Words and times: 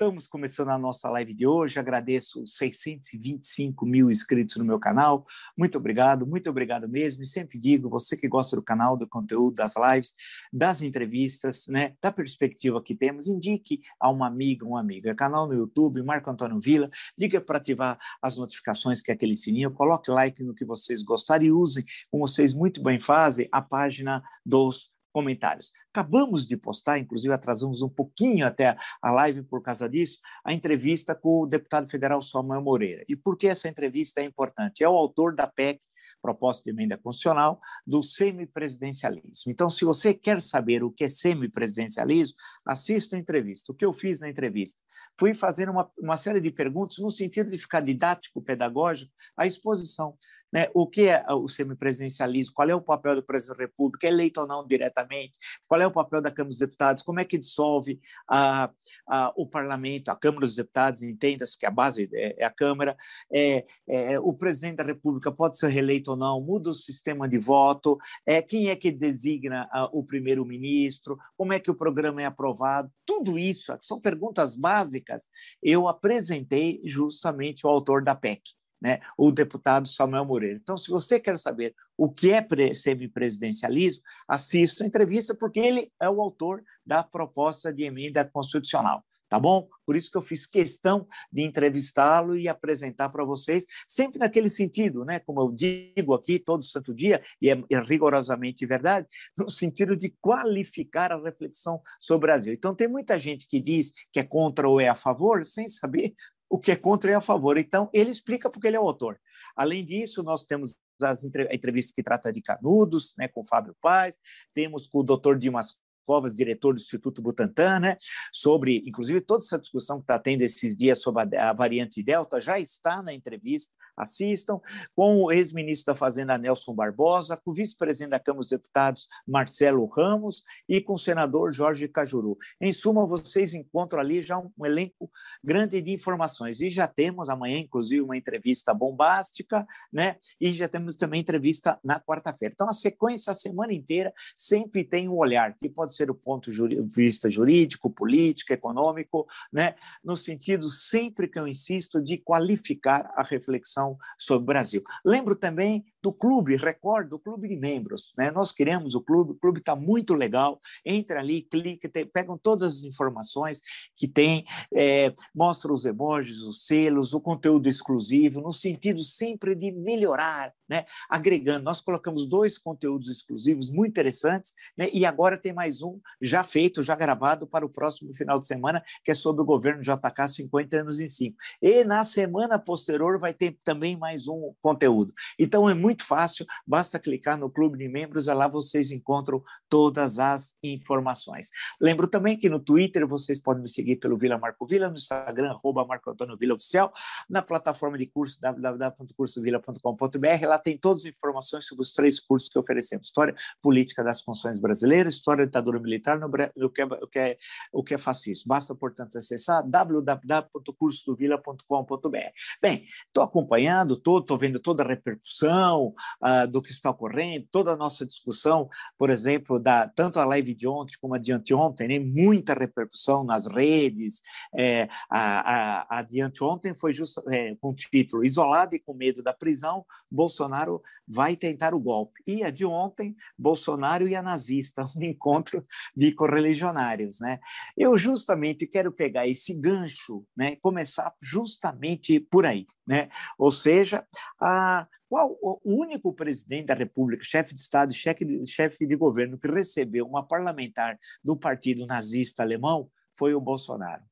estamos 0.00 0.26
começando 0.26 0.70
a 0.70 0.78
nossa 0.78 1.10
live 1.10 1.34
de 1.34 1.46
hoje. 1.46 1.78
Agradeço 1.78 2.42
os 2.42 2.56
625 2.56 3.84
mil 3.84 4.10
inscritos 4.10 4.56
no 4.56 4.64
meu 4.64 4.80
canal. 4.80 5.22
Muito 5.54 5.76
obrigado, 5.76 6.26
muito 6.26 6.48
obrigado 6.48 6.88
mesmo. 6.88 7.22
E 7.22 7.26
sempre 7.26 7.58
digo, 7.58 7.90
você 7.90 8.16
que 8.16 8.26
gosta 8.26 8.56
do 8.56 8.62
canal, 8.62 8.96
do 8.96 9.06
conteúdo, 9.06 9.56
das 9.56 9.74
lives, 9.76 10.14
das 10.50 10.80
entrevistas, 10.80 11.66
né, 11.68 11.96
da 12.00 12.10
perspectiva 12.10 12.82
que 12.82 12.94
temos, 12.94 13.28
indique 13.28 13.82
a 14.00 14.08
uma 14.08 14.26
amiga, 14.26 14.64
um 14.64 14.74
amigo. 14.74 15.06
É 15.06 15.14
canal 15.14 15.46
no 15.46 15.52
YouTube, 15.52 16.02
Marco 16.02 16.30
Antônio 16.30 16.58
Vila. 16.58 16.88
Diga 17.14 17.38
para 17.38 17.58
ativar 17.58 17.98
as 18.22 18.38
notificações, 18.38 19.02
que 19.02 19.10
é 19.10 19.14
aquele 19.14 19.36
sininho. 19.36 19.70
Coloque 19.70 20.10
like 20.10 20.42
no 20.42 20.54
que 20.54 20.64
vocês 20.64 21.02
gostarem 21.02 21.48
e 21.48 21.52
usem, 21.52 21.84
como 22.10 22.26
vocês 22.26 22.54
muito 22.54 22.82
bem 22.82 22.98
fazem, 22.98 23.50
a 23.52 23.60
página 23.60 24.22
dos 24.46 24.90
comentários. 25.12 25.72
Acabamos 25.92 26.46
de 26.46 26.56
postar, 26.56 26.98
inclusive 26.98 27.32
atrasamos 27.34 27.82
um 27.82 27.88
pouquinho 27.88 28.46
até 28.46 28.76
a 29.02 29.10
live 29.10 29.42
por 29.42 29.62
causa 29.62 29.88
disso, 29.88 30.18
a 30.44 30.52
entrevista 30.52 31.14
com 31.14 31.42
o 31.42 31.46
deputado 31.46 31.88
federal 31.88 32.22
Samuel 32.22 32.62
Moreira. 32.62 33.04
E 33.08 33.16
por 33.16 33.36
que 33.36 33.48
essa 33.48 33.68
entrevista 33.68 34.20
é 34.20 34.24
importante? 34.24 34.82
É 34.82 34.88
o 34.88 34.96
autor 34.96 35.34
da 35.34 35.46
PEC, 35.46 35.80
proposta 36.20 36.64
de 36.64 36.70
emenda 36.70 36.98
constitucional, 36.98 37.60
do 37.86 38.02
semipresidencialismo. 38.02 39.50
Então, 39.50 39.70
se 39.70 39.84
você 39.84 40.12
quer 40.12 40.40
saber 40.40 40.82
o 40.84 40.90
que 40.90 41.04
é 41.04 41.08
semipresidencialismo, 41.08 42.36
assista 42.64 43.16
a 43.16 43.18
entrevista. 43.18 43.72
O 43.72 43.74
que 43.74 43.84
eu 43.84 43.92
fiz 43.92 44.20
na 44.20 44.28
entrevista? 44.28 44.78
Fui 45.18 45.34
fazer 45.34 45.68
uma, 45.68 45.90
uma 45.98 46.16
série 46.16 46.40
de 46.40 46.50
perguntas 46.50 46.98
no 46.98 47.10
sentido 47.10 47.50
de 47.50 47.58
ficar 47.58 47.80
didático, 47.80 48.42
pedagógico, 48.42 49.12
a 49.36 49.46
exposição 49.46 50.16
né? 50.52 50.68
O 50.74 50.86
que 50.86 51.08
é 51.08 51.24
o 51.30 51.48
semipresidencialismo? 51.48 52.54
Qual 52.54 52.68
é 52.68 52.74
o 52.74 52.80
papel 52.80 53.16
do 53.16 53.22
presidente 53.22 53.56
da 53.56 53.64
República? 53.64 54.06
É 54.06 54.10
eleito 54.10 54.40
ou 54.40 54.46
não 54.46 54.66
diretamente? 54.66 55.38
Qual 55.66 55.80
é 55.80 55.86
o 55.86 55.92
papel 55.92 56.20
da 56.20 56.30
Câmara 56.30 56.50
dos 56.50 56.58
Deputados? 56.58 57.02
Como 57.02 57.20
é 57.20 57.24
que 57.24 57.38
dissolve 57.38 58.00
a, 58.28 58.70
a, 59.08 59.32
o 59.36 59.46
parlamento? 59.46 60.10
A 60.10 60.16
Câmara 60.16 60.46
dos 60.46 60.56
Deputados, 60.56 61.02
entenda-se 61.02 61.56
que 61.56 61.66
a 61.66 61.70
base 61.70 62.08
é, 62.12 62.42
é 62.42 62.44
a 62.44 62.50
Câmara. 62.50 62.96
É, 63.32 63.64
é, 63.88 64.18
o 64.20 64.32
presidente 64.32 64.76
da 64.76 64.84
República 64.84 65.30
pode 65.30 65.56
ser 65.56 65.68
reeleito 65.68 66.12
ou 66.12 66.16
não? 66.16 66.40
Muda 66.40 66.70
o 66.70 66.74
sistema 66.74 67.28
de 67.28 67.38
voto? 67.38 67.98
É, 68.26 68.42
quem 68.42 68.68
é 68.68 68.76
que 68.76 68.90
designa 68.90 69.68
a, 69.72 69.84
o 69.92 70.04
primeiro-ministro? 70.04 71.18
Como 71.36 71.52
é 71.52 71.60
que 71.60 71.70
o 71.70 71.74
programa 71.74 72.22
é 72.22 72.26
aprovado? 72.26 72.90
Tudo 73.06 73.38
isso, 73.38 73.76
são 73.80 74.00
perguntas 74.00 74.56
básicas, 74.56 75.28
eu 75.62 75.88
apresentei 75.88 76.80
justamente 76.84 77.66
o 77.66 77.70
autor 77.70 78.02
da 78.02 78.14
PEC 78.14 78.40
né, 78.80 79.00
o 79.16 79.30
deputado 79.30 79.88
Samuel 79.88 80.24
Moreira. 80.24 80.58
Então, 80.62 80.76
se 80.76 80.90
você 80.90 81.20
quer 81.20 81.36
saber 81.36 81.74
o 81.96 82.10
que 82.10 82.30
é 82.32 82.74
semipresidencialismo, 82.74 84.02
assista 84.26 84.84
a 84.84 84.86
entrevista, 84.86 85.34
porque 85.34 85.60
ele 85.60 85.92
é 86.00 86.08
o 86.08 86.20
autor 86.20 86.62
da 86.84 87.02
proposta 87.02 87.72
de 87.72 87.82
emenda 87.82 88.24
constitucional. 88.24 89.04
Tá 89.30 89.38
bom? 89.38 89.68
Por 89.86 89.94
isso 89.94 90.10
que 90.10 90.18
eu 90.18 90.22
fiz 90.22 90.44
questão 90.44 91.06
de 91.32 91.42
entrevistá-lo 91.42 92.36
e 92.36 92.48
apresentar 92.48 93.10
para 93.10 93.24
vocês, 93.24 93.64
sempre 93.86 94.18
naquele 94.18 94.48
sentido, 94.48 95.04
né? 95.04 95.20
Como 95.20 95.40
eu 95.40 95.52
digo 95.52 96.14
aqui 96.14 96.36
todo 96.36 96.64
santo 96.64 96.92
dia, 96.92 97.22
e 97.40 97.48
é, 97.48 97.62
é 97.70 97.80
rigorosamente 97.80 98.66
verdade, 98.66 99.06
no 99.38 99.48
sentido 99.48 99.96
de 99.96 100.12
qualificar 100.20 101.12
a 101.12 101.22
reflexão 101.22 101.80
sobre 102.00 102.16
o 102.16 102.28
Brasil. 102.28 102.52
Então, 102.52 102.74
tem 102.74 102.88
muita 102.88 103.16
gente 103.20 103.46
que 103.46 103.60
diz 103.60 103.92
que 104.10 104.18
é 104.18 104.24
contra 104.24 104.68
ou 104.68 104.80
é 104.80 104.88
a 104.88 104.96
favor, 104.96 105.46
sem 105.46 105.68
saber 105.68 106.12
o 106.50 106.58
que 106.58 106.72
é 106.72 106.76
contra 106.76 107.12
e 107.12 107.14
a 107.14 107.20
favor. 107.20 107.56
Então, 107.56 107.88
ele 107.92 108.10
explica 108.10 108.50
porque 108.50 108.66
ele 108.66 108.76
é 108.76 108.80
o 108.80 108.86
autor. 108.86 109.18
Além 109.56 109.84
disso, 109.84 110.22
nós 110.22 110.44
temos 110.44 110.76
as 111.00 111.24
entrevistas 111.24 111.94
que 111.94 112.02
trata 112.02 112.32
de 112.32 112.42
Canudos, 112.42 113.14
né, 113.16 113.28
com 113.28 113.44
Fábio 113.44 113.74
Paz, 113.80 114.18
temos 114.52 114.88
com 114.88 114.98
o 114.98 115.02
doutor 115.04 115.38
Dimas 115.38 115.74
Covas, 116.10 116.34
diretor 116.34 116.74
do 116.74 116.80
Instituto 116.80 117.22
Butantan, 117.22 117.78
né, 117.78 117.96
sobre, 118.32 118.82
inclusive, 118.84 119.20
toda 119.20 119.44
essa 119.44 119.56
discussão 119.56 119.98
que 119.98 120.02
está 120.02 120.18
tendo 120.18 120.42
esses 120.42 120.76
dias 120.76 121.00
sobre 121.00 121.36
a, 121.36 121.50
a 121.50 121.52
variante 121.52 122.02
Delta, 122.02 122.40
já 122.40 122.58
está 122.58 123.00
na 123.00 123.14
entrevista, 123.14 123.72
assistam, 123.96 124.60
com 124.96 125.22
o 125.22 125.30
ex-ministro 125.30 125.92
da 125.92 125.96
Fazenda 125.96 126.36
Nelson 126.36 126.74
Barbosa, 126.74 127.36
com 127.36 127.52
o 127.52 127.54
vice-presidente 127.54 128.10
da 128.10 128.18
Câmara 128.18 128.40
dos 128.40 128.48
Deputados 128.48 129.06
Marcelo 129.24 129.86
Ramos 129.86 130.42
e 130.68 130.80
com 130.80 130.94
o 130.94 130.98
senador 130.98 131.52
Jorge 131.52 131.86
Cajuru. 131.86 132.36
Em 132.60 132.72
suma, 132.72 133.06
vocês 133.06 133.54
encontram 133.54 134.00
ali 134.00 134.20
já 134.20 134.36
um, 134.36 134.50
elenco 134.64 135.08
grande 135.44 135.80
de 135.80 135.92
informações 135.92 136.60
e 136.60 136.70
já 136.70 136.88
temos 136.88 137.28
amanhã, 137.28 137.58
inclusive, 137.58 138.00
uma 138.00 138.16
entrevista 138.16 138.74
bombástica, 138.74 139.64
né? 139.92 140.16
E 140.40 140.50
já 140.50 140.66
temos 140.66 140.96
também 140.96 141.20
entrevista 141.20 141.78
na 141.84 142.00
quarta-feira. 142.00 142.52
Então, 142.54 142.68
a 142.68 142.72
sequência, 142.72 143.30
a 143.30 143.34
semana 143.34 143.72
inteira, 143.72 144.12
sempre 144.36 144.82
tem 144.82 145.08
um 145.08 145.16
olhar, 145.16 145.54
que 145.60 145.68
pode 145.68 145.94
ser 145.94 145.99
o 146.08 146.14
ponto 146.14 146.52
de 146.52 146.80
vista 146.82 147.28
jurídico, 147.28 147.90
político, 147.90 148.52
econômico, 148.52 149.26
né? 149.52 149.74
No 150.04 150.16
sentido, 150.16 150.68
sempre 150.68 151.26
que 151.26 151.38
eu 151.38 151.48
insisto, 151.48 152.00
de 152.00 152.16
qualificar 152.16 153.10
a 153.16 153.24
reflexão 153.24 153.98
sobre 154.16 154.44
o 154.44 154.46
Brasil. 154.46 154.82
Lembro 155.04 155.34
também 155.34 155.84
do 156.02 156.12
clube, 156.12 156.56
recordo, 156.56 157.10
do 157.10 157.18
clube 157.18 157.48
de 157.48 157.56
membros. 157.56 158.12
Né? 158.16 158.30
Nós 158.30 158.52
queremos 158.52 158.94
o 158.94 159.00
clube, 159.00 159.32
o 159.32 159.34
clube 159.34 159.58
está 159.58 159.76
muito 159.76 160.14
legal. 160.14 160.60
Entra 160.84 161.20
ali, 161.20 161.42
clica, 161.42 161.90
pegam 162.12 162.38
todas 162.38 162.78
as 162.78 162.84
informações 162.84 163.60
que 163.96 164.08
tem, 164.08 164.44
é, 164.74 165.12
mostra 165.34 165.72
os 165.72 165.84
emojis, 165.84 166.38
os 166.38 166.66
selos, 166.66 167.12
o 167.12 167.20
conteúdo 167.20 167.68
exclusivo, 167.68 168.40
no 168.40 168.52
sentido 168.52 169.02
sempre 169.04 169.54
de 169.54 169.70
melhorar, 169.72 170.52
né? 170.68 170.86
agregando. 171.08 171.64
Nós 171.64 171.80
colocamos 171.80 172.26
dois 172.26 172.56
conteúdos 172.56 173.08
exclusivos 173.08 173.68
muito 173.68 173.90
interessantes, 173.90 174.54
né? 174.76 174.88
e 174.92 175.04
agora 175.04 175.36
tem 175.36 175.52
mais 175.52 175.82
um 175.82 175.89
já 176.20 176.42
feito, 176.42 176.82
já 176.82 176.94
gravado 176.94 177.46
para 177.46 177.64
o 177.64 177.68
próximo 177.68 178.14
final 178.14 178.38
de 178.38 178.46
semana, 178.46 178.82
que 179.04 179.10
é 179.10 179.14
sobre 179.14 179.42
o 179.42 179.44
governo 179.44 179.82
JK 179.82 180.28
50 180.28 180.76
anos 180.76 181.00
em 181.00 181.08
5. 181.08 181.36
E 181.62 181.84
na 181.84 182.04
semana 182.04 182.58
posterior 182.58 183.18
vai 183.18 183.32
ter 183.32 183.58
também 183.64 183.96
mais 183.96 184.28
um 184.28 184.52
conteúdo. 184.60 185.14
Então 185.38 185.68
é 185.68 185.74
muito 185.74 186.04
fácil, 186.04 186.46
basta 186.66 186.98
clicar 186.98 187.38
no 187.38 187.50
clube 187.50 187.78
de 187.78 187.88
membros, 187.88 188.26
lá 188.26 188.46
vocês 188.46 188.90
encontram 188.90 189.42
todas 189.68 190.18
as 190.18 190.54
informações. 190.62 191.48
Lembro 191.80 192.06
também 192.06 192.38
que 192.38 192.48
no 192.48 192.60
Twitter 192.60 193.06
vocês 193.06 193.40
podem 193.40 193.62
me 193.62 193.68
seguir 193.68 193.96
pelo 193.96 194.16
Vila 194.16 194.38
Marco 194.38 194.66
Vila, 194.66 194.88
no 194.88 194.96
Instagram, 194.96 195.50
arroba 195.50 195.84
Marco 195.84 196.10
Antônio 196.10 196.36
Vila 196.36 196.54
Oficial, 196.54 196.92
na 197.28 197.42
plataforma 197.42 197.98
de 197.98 198.06
curso 198.06 198.40
www.cursovila.com.br, 198.40 200.46
lá 200.46 200.58
tem 200.58 200.78
todas 200.78 201.04
as 201.04 201.10
informações 201.10 201.66
sobre 201.66 201.82
os 201.82 201.92
três 201.92 202.20
cursos 202.20 202.48
que 202.48 202.58
oferecemos, 202.58 203.08
História 203.08 203.34
Política 203.62 204.02
das 204.02 204.22
Funções 204.22 204.60
Brasileiras, 204.60 205.14
História 205.14 205.46
da 205.46 205.60
Ditadura 205.70 205.80
Militar, 205.80 206.18
no, 206.18 206.26
o, 206.26 206.30
que 206.70 206.82
é, 206.82 206.84
o, 206.84 207.06
que 207.06 207.18
é, 207.18 207.38
o 207.72 207.82
que 207.84 207.94
é 207.94 207.98
fascismo. 207.98 208.48
Basta, 208.48 208.74
portanto, 208.74 209.16
acessar 209.16 209.62
www.cursovila.com.br. 209.66 212.16
Bem, 212.60 212.86
estou 213.06 213.22
acompanhando, 213.22 213.94
estou 213.94 214.38
vendo 214.38 214.58
toda 214.58 214.82
a 214.82 214.86
repercussão, 214.86 215.94
uh, 216.22 216.46
do 216.50 216.60
que 216.62 216.70
está 216.70 216.90
ocorrendo, 216.90 217.46
toda 217.50 217.72
a 217.72 217.76
nossa 217.76 218.04
discussão, 218.04 218.68
por 218.98 219.08
exemplo, 219.10 219.58
da 219.58 219.88
tanto 219.88 220.18
a 220.18 220.24
live 220.24 220.54
de 220.54 220.66
ontem 220.66 220.96
como 221.00 221.14
a 221.14 221.18
de 221.18 221.32
anteontem, 221.32 221.88
né, 221.88 221.98
muita 221.98 222.54
repercussão 222.54 223.24
nas 223.24 223.46
redes. 223.46 224.22
É, 224.54 224.88
a, 225.10 225.86
a, 225.90 225.98
a 225.98 226.02
de 226.02 226.20
anteontem 226.20 226.74
foi 226.74 226.92
justo, 226.92 227.22
é, 227.30 227.54
com 227.60 227.70
o 227.70 227.74
título 227.74 228.24
Isolado 228.24 228.74
e 228.74 228.80
com 228.80 228.94
medo 228.94 229.22
da 229.22 229.32
prisão, 229.32 229.84
Bolsonaro 230.10 230.82
vai 231.06 231.36
tentar 231.36 231.74
o 231.74 231.80
golpe. 231.80 232.22
E 232.26 232.42
a 232.44 232.50
de 232.50 232.64
ontem, 232.64 233.14
Bolsonaro 233.36 234.08
e 234.08 234.14
a 234.14 234.22
nazista, 234.22 234.86
um 234.96 235.02
encontro 235.02 235.59
de 235.96 236.12
correligionários. 236.12 237.20
Né? 237.20 237.38
Eu 237.76 237.96
justamente 237.98 238.66
quero 238.66 238.92
pegar 238.92 239.26
esse 239.26 239.54
gancho, 239.54 240.24
né, 240.36 240.56
começar 240.56 241.12
justamente 241.22 242.20
por 242.20 242.46
aí. 242.46 242.66
Né? 242.86 243.08
Ou 243.38 243.52
seja, 243.52 244.04
a, 244.40 244.86
qual 245.08 245.36
o 245.40 245.60
único 245.64 246.12
presidente 246.12 246.66
da 246.66 246.74
República, 246.74 247.22
chefe 247.24 247.54
de 247.54 247.60
Estado, 247.60 247.92
chefe 247.92 248.24
de, 248.24 248.46
chefe 248.46 248.86
de 248.86 248.96
governo 248.96 249.38
que 249.38 249.48
recebeu 249.48 250.06
uma 250.06 250.26
parlamentar 250.26 250.98
do 251.22 251.36
partido 251.36 251.86
nazista 251.86 252.42
alemão 252.42 252.88
foi 253.18 253.34
o 253.34 253.40
Bolsonaro. 253.40 254.02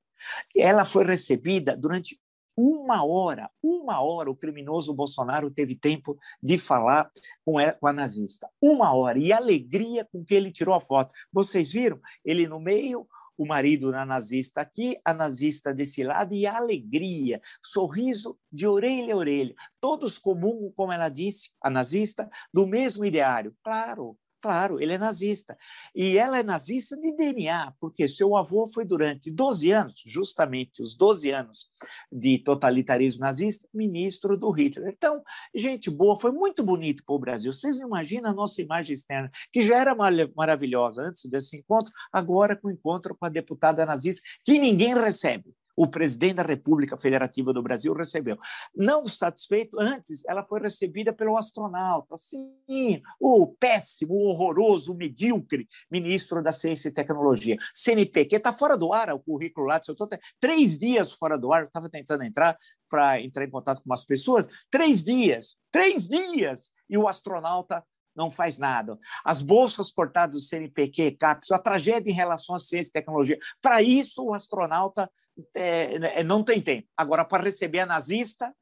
Ela 0.57 0.85
foi 0.85 1.05
recebida 1.05 1.77
durante 1.77 2.21
uma 2.61 3.05
hora, 3.05 3.49
uma 3.63 4.01
hora 4.01 4.29
o 4.29 4.35
criminoso 4.35 4.93
Bolsonaro 4.93 5.49
teve 5.49 5.77
tempo 5.77 6.19
de 6.43 6.59
falar 6.59 7.09
com 7.45 7.57
a, 7.57 7.93
nazista. 7.93 8.51
Uma 8.61 8.93
hora. 8.93 9.17
E 9.17 9.33
a 9.33 9.37
alegria 9.37 10.05
com 10.05 10.25
que 10.25 10.35
ele 10.35 10.51
tirou 10.51 10.75
a 10.75 10.81
foto. 10.81 11.15
Vocês 11.33 11.71
viram? 11.71 12.01
Ele 12.25 12.49
no 12.49 12.59
meio, 12.59 13.07
o 13.37 13.47
marido 13.47 13.93
na 13.93 14.05
nazista 14.05 14.61
aqui, 14.61 14.99
a 15.05 15.15
nazista 15.15 15.73
desse 15.73 16.03
lado, 16.03 16.35
e 16.35 16.49
a 16.49 16.57
alegria, 16.57 17.41
sorriso 17.63 18.37
de 18.51 18.67
orelha 18.67 19.15
a 19.15 19.17
orelha. 19.17 19.55
Todos 19.81 20.19
comungam, 20.19 20.73
como 20.75 20.93
ela 20.93 21.09
disse, 21.09 21.53
a 21.63 21.71
nazista, 21.71 22.29
do 22.53 22.67
mesmo 22.67 23.05
ideário. 23.05 23.55
Claro, 23.63 24.19
Claro, 24.41 24.81
ele 24.81 24.93
é 24.93 24.99
nazista. 24.99 25.59
E 25.95 26.17
ela 26.17 26.39
é 26.39 26.43
nazista 26.45 26.97
de 26.97 27.13
DNA, 27.17 27.73
porque 27.81 28.07
seu 28.07 28.37
avô 28.37 28.69
foi 28.69 28.85
durante 28.85 29.33
12 29.33 29.73
anos, 29.73 30.03
justamente 30.07 30.81
os 30.81 30.97
12 30.97 31.31
anos 31.31 31.67
de 32.11 32.39
totalitarismo 32.39 33.23
nazista, 33.23 33.69
ministro 33.75 34.37
do 34.37 34.51
Hitler. 34.53 34.95
Então, 34.97 35.21
gente 35.53 35.91
boa, 35.91 36.19
foi 36.21 36.31
muito 36.31 36.63
bonito 36.63 37.03
para 37.05 37.15
o 37.17 37.19
Brasil. 37.19 37.53
Vocês 37.53 37.81
imaginam 37.81 38.31
a 38.31 38.35
nossa 38.35 38.63
imagem 38.63 38.95
externa, 38.95 39.29
que 39.53 39.61
já 39.61 39.77
era 39.77 39.97
maravilhosa 40.37 41.03
antes 41.03 41.29
desse 41.29 41.57
encontro, 41.57 41.93
agora 42.13 42.55
com 42.55 42.69
o 42.69 42.71
encontro 42.71 43.17
com 43.17 43.27
a 43.27 43.29
deputada 43.29 43.85
nazista, 43.85 44.23
que 44.45 44.59
ninguém 44.59 44.95
recebe. 44.95 45.53
O 45.79 45.87
presidente 45.87 46.35
da 46.35 46.43
República 46.43 46.99
Federativa 46.99 47.53
do 47.53 47.63
Brasil 47.63 47.95
recebeu. 47.95 48.37
Não 48.75 49.07
satisfeito, 49.07 49.79
antes 49.79 50.25
ela 50.27 50.45
foi 50.45 50.61
recebida 50.61 51.13
pelo 51.13 51.39
astronauta, 51.39 52.17
sim, 52.17 53.01
o 53.21 53.47
péssimo, 53.47 54.13
o 54.15 54.27
horroroso, 54.27 54.93
o 54.93 54.97
medíocre 54.97 55.69
ministro 55.89 56.43
da 56.43 56.51
Ciência 56.51 56.89
e 56.89 56.93
Tecnologia, 56.93 57.57
CNPq, 57.73 58.37
está 58.37 58.53
fora 58.53 58.77
do 58.77 58.93
ar 58.93 59.15
o 59.15 59.21
currículo 59.21 59.67
lá, 59.67 59.81
eu 59.87 59.93
estou 59.93 60.09
três 60.41 60.77
dias 60.77 61.13
fora 61.13 61.39
do 61.39 61.53
ar, 61.53 61.67
estava 61.67 61.89
tentando 61.89 62.25
entrar 62.25 62.59
para 62.91 63.21
entrar 63.21 63.45
em 63.45 63.51
contato 63.51 63.81
com 63.81 63.89
umas 63.89 64.05
pessoas, 64.05 64.49
três 64.69 65.05
dias, 65.05 65.55
três 65.71 66.09
dias, 66.09 66.73
e 66.91 66.99
o 66.99 67.07
astronauta 67.07 67.85
não 68.17 68.33
faz 68.33 68.59
nada. 68.59 68.99
As 69.25 69.41
bolsas 69.41 69.93
cortadas 69.93 70.35
do 70.35 70.43
CNPq, 70.43 71.13
CAPES, 71.13 71.53
a 71.53 71.59
tragédia 71.59 72.11
em 72.11 72.15
relação 72.15 72.57
à 72.57 72.59
ciência 72.59 72.91
e 72.91 72.93
tecnologia. 72.93 73.39
Para 73.63 73.81
isso, 73.81 74.25
o 74.25 74.35
astronauta 74.35 75.09
é, 75.55 76.21
é, 76.21 76.25
não 76.25 76.43
tem 76.43 76.61
tempo. 76.61 76.89
Agora, 76.97 77.25
para 77.25 77.45
receber 77.45 77.81
a 77.81 77.87
nazista, 77.87 78.55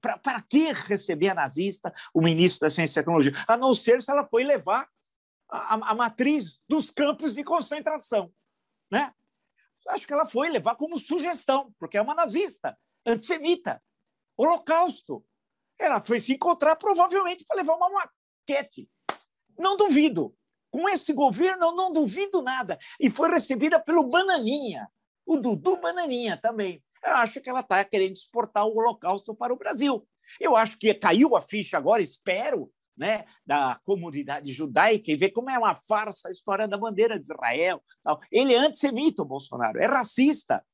para 0.00 0.42
que 0.42 0.72
receber 0.72 1.30
a 1.30 1.34
nazista, 1.34 1.94
o 2.12 2.20
ministro 2.20 2.66
da 2.66 2.70
Ciência 2.70 3.00
e 3.00 3.02
Tecnologia? 3.02 3.32
A 3.48 3.56
não 3.56 3.72
ser 3.72 4.02
se 4.02 4.10
ela 4.10 4.26
foi 4.26 4.44
levar 4.44 4.88
a, 5.48 5.90
a, 5.90 5.94
matriz 5.94 6.60
dos 6.68 6.90
campos 6.90 7.34
de 7.34 7.42
concentração. 7.42 8.32
Né? 8.90 9.12
Acho 9.88 10.06
que 10.06 10.12
ela 10.12 10.26
foi 10.26 10.50
levar 10.50 10.76
como 10.76 10.98
sugestão, 10.98 11.74
porque 11.78 11.96
é 11.96 12.02
uma 12.02 12.14
nazista, 12.14 12.76
antissemita, 13.06 13.82
holocausto. 14.36 15.24
Ela 15.78 16.00
foi 16.00 16.20
se 16.20 16.34
encontrar 16.34 16.76
provavelmente 16.76 17.44
para 17.46 17.56
levar 17.56 17.74
uma 17.74 17.90
maquete. 17.90 18.88
Não 19.58 19.76
duvido. 19.76 20.36
Com 20.70 20.88
esse 20.88 21.12
governo, 21.12 21.66
eu 21.66 21.72
não 21.72 21.92
duvido 21.92 22.42
nada. 22.42 22.78
E 22.98 23.08
foi 23.08 23.30
recebida 23.30 23.78
pelo 23.78 24.08
Bananinha, 24.08 24.90
o 25.26 25.36
Dudu 25.36 25.80
Bananinha 25.80 26.36
também. 26.36 26.82
Eu 27.04 27.14
acho 27.16 27.40
que 27.40 27.50
ela 27.50 27.60
está 27.60 27.84
querendo 27.84 28.12
exportar 28.12 28.66
o 28.66 28.76
Holocausto 28.76 29.34
para 29.34 29.52
o 29.52 29.58
Brasil. 29.58 30.06
Eu 30.40 30.56
acho 30.56 30.78
que 30.78 30.94
caiu 30.94 31.36
a 31.36 31.40
ficha 31.40 31.76
agora, 31.76 32.02
espero, 32.02 32.70
né, 32.96 33.24
da 33.44 33.78
comunidade 33.84 34.52
judaica 34.52 35.10
e 35.10 35.16
ver 35.16 35.30
como 35.30 35.50
é 35.50 35.58
uma 35.58 35.74
farsa 35.74 36.28
a 36.28 36.32
história 36.32 36.66
da 36.66 36.78
bandeira 36.78 37.18
de 37.18 37.24
Israel. 37.24 37.82
Ele 38.30 38.54
é 38.54 38.58
antissemita, 38.58 39.22
o 39.22 39.26
Bolsonaro, 39.26 39.78
é 39.78 39.86
racista 39.86 40.64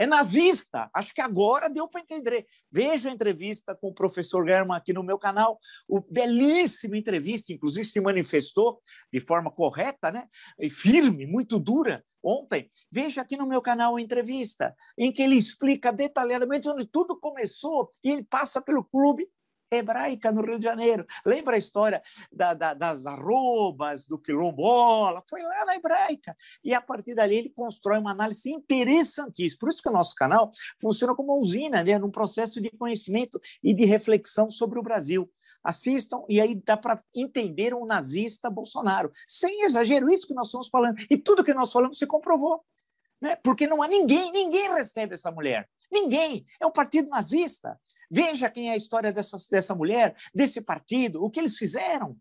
é 0.00 0.06
nazista. 0.06 0.88
Acho 0.94 1.12
que 1.12 1.20
agora 1.20 1.68
deu 1.68 1.86
para 1.86 2.00
entender. 2.00 2.46
Veja 2.72 3.10
a 3.10 3.12
entrevista 3.12 3.74
com 3.74 3.88
o 3.88 3.94
professor 3.94 4.46
German 4.46 4.74
aqui 4.74 4.94
no 4.94 5.02
meu 5.02 5.18
canal, 5.18 5.58
o 5.86 6.00
belíssima 6.00 6.96
entrevista, 6.96 7.52
inclusive 7.52 7.84
se 7.84 8.00
manifestou 8.00 8.80
de 9.12 9.20
forma 9.20 9.50
correta, 9.50 10.10
né? 10.10 10.26
E 10.58 10.70
firme, 10.70 11.26
muito 11.26 11.58
dura 11.58 12.02
ontem. 12.22 12.70
Veja 12.90 13.20
aqui 13.20 13.36
no 13.36 13.46
meu 13.46 13.60
canal 13.60 13.96
a 13.96 14.00
entrevista 14.00 14.74
em 14.96 15.12
que 15.12 15.20
ele 15.20 15.36
explica 15.36 15.92
detalhadamente 15.92 16.66
onde 16.66 16.86
tudo 16.86 17.18
começou 17.20 17.90
e 18.02 18.10
ele 18.10 18.24
passa 18.24 18.62
pelo 18.62 18.82
clube 18.84 19.28
hebraica 19.70 20.32
no 20.32 20.42
Rio 20.42 20.58
de 20.58 20.64
Janeiro. 20.64 21.06
Lembra 21.24 21.54
a 21.54 21.58
história 21.58 22.02
da, 22.32 22.54
da, 22.54 22.74
das 22.74 23.06
arrobas, 23.06 24.06
do 24.06 24.18
quilombola? 24.18 25.22
Foi 25.28 25.42
lá 25.42 25.64
na 25.64 25.76
hebraica. 25.76 26.36
E 26.64 26.74
a 26.74 26.80
partir 26.80 27.14
dali 27.14 27.36
ele 27.36 27.50
constrói 27.50 27.98
uma 27.98 28.10
análise 28.10 28.50
interessantíssima. 28.50 29.60
Por 29.60 29.68
isso 29.68 29.82
que 29.82 29.88
o 29.88 29.92
nosso 29.92 30.14
canal 30.14 30.50
funciona 30.80 31.14
como 31.14 31.32
uma 31.32 31.40
usina, 31.40 31.84
né? 31.84 31.98
num 31.98 32.10
processo 32.10 32.60
de 32.60 32.70
conhecimento 32.70 33.40
e 33.62 33.72
de 33.72 33.84
reflexão 33.84 34.50
sobre 34.50 34.78
o 34.78 34.82
Brasil. 34.82 35.30
Assistam 35.62 36.24
e 36.28 36.40
aí 36.40 36.54
dá 36.54 36.76
para 36.76 37.00
entender 37.14 37.74
um 37.74 37.84
nazista 37.84 38.50
Bolsonaro. 38.50 39.12
Sem 39.26 39.62
exagero, 39.62 40.10
isso 40.12 40.26
que 40.26 40.34
nós 40.34 40.46
estamos 40.46 40.68
falando. 40.68 40.96
E 41.08 41.16
tudo 41.16 41.44
que 41.44 41.54
nós 41.54 41.70
falamos 41.70 41.98
se 41.98 42.06
comprovou. 42.06 42.64
Né? 43.20 43.36
Porque 43.36 43.66
não 43.66 43.82
há 43.82 43.88
ninguém, 43.88 44.32
ninguém 44.32 44.72
recebe 44.72 45.14
essa 45.14 45.30
mulher. 45.30 45.68
Ninguém. 45.90 46.46
É 46.60 46.66
um 46.66 46.72
partido 46.72 47.08
nazista. 47.08 47.78
Veja 48.10 48.50
quem 48.50 48.70
é 48.70 48.72
a 48.72 48.76
história 48.76 49.12
dessa, 49.12 49.36
dessa 49.50 49.74
mulher, 49.74 50.16
desse 50.34 50.60
partido, 50.60 51.22
o 51.22 51.30
que 51.30 51.40
eles 51.40 51.56
fizeram. 51.56 52.16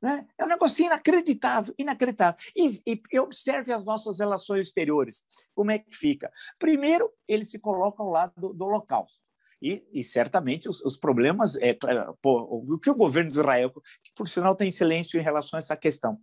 Né? 0.00 0.26
É 0.38 0.44
um 0.44 0.48
negócio 0.48 0.84
inacreditável, 0.84 1.74
inacreditável. 1.78 2.38
E, 2.56 2.80
e, 2.86 3.18
observe 3.18 3.72
as 3.72 3.84
nossas 3.84 4.20
relações 4.20 4.68
exteriores. 4.68 5.24
Como 5.54 5.70
é 5.70 5.78
que 5.78 5.94
fica? 5.94 6.30
Primeiro, 6.58 7.12
ele 7.26 7.44
se 7.44 7.58
coloca 7.58 8.02
ao 8.02 8.10
lado 8.10 8.32
do, 8.36 8.52
do 8.52 8.64
Holocausto. 8.64 9.22
E, 9.60 9.84
e, 9.92 10.04
certamente 10.04 10.68
os, 10.68 10.80
os 10.82 10.96
problemas, 10.96 11.56
é, 11.56 11.76
pô, 12.22 12.64
o 12.64 12.78
que 12.78 12.90
o 12.90 12.94
governo 12.94 13.28
de 13.28 13.36
Israel, 13.36 13.72
que 14.04 14.12
por 14.14 14.28
sinal 14.28 14.54
tem 14.54 14.70
silêncio 14.70 15.18
em 15.18 15.22
relação 15.22 15.56
a 15.56 15.58
essa 15.58 15.76
questão, 15.76 16.20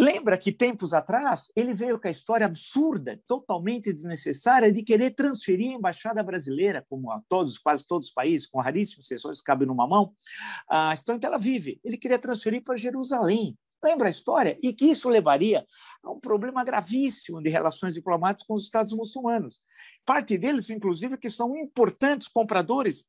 Lembra 0.00 0.38
que 0.38 0.50
tempos 0.50 0.94
atrás 0.94 1.52
ele 1.54 1.74
veio 1.74 2.00
com 2.00 2.08
a 2.08 2.10
história 2.10 2.46
absurda, 2.46 3.20
totalmente 3.26 3.92
desnecessária, 3.92 4.72
de 4.72 4.82
querer 4.82 5.10
transferir 5.10 5.72
a 5.72 5.74
embaixada 5.74 6.22
brasileira, 6.22 6.86
como 6.88 7.10
a 7.12 7.20
todos, 7.28 7.58
quase 7.58 7.86
todos 7.86 8.08
os 8.08 8.14
países, 8.14 8.46
com 8.46 8.62
raríssimas 8.62 9.04
exceções, 9.04 9.42
cabe 9.42 9.66
numa 9.66 9.86
mão, 9.86 10.14
a 10.66 10.94
estão 10.94 11.14
em 11.14 11.18
Tel 11.18 11.34
Aviv. 11.34 11.78
Ele 11.84 11.98
queria 11.98 12.18
transferir 12.18 12.64
para 12.64 12.78
Jerusalém. 12.78 13.58
Lembra 13.84 14.08
a 14.08 14.10
história? 14.10 14.58
E 14.62 14.72
que 14.72 14.86
isso 14.86 15.06
levaria 15.06 15.66
a 16.02 16.10
um 16.10 16.18
problema 16.18 16.64
gravíssimo 16.64 17.42
de 17.42 17.50
relações 17.50 17.92
diplomáticas 17.92 18.46
com 18.46 18.54
os 18.54 18.64
Estados 18.64 18.94
muçulmanos. 18.94 19.60
Parte 20.06 20.38
deles, 20.38 20.70
inclusive, 20.70 21.18
que 21.18 21.28
são 21.28 21.54
importantes 21.54 22.26
compradores 22.26 23.04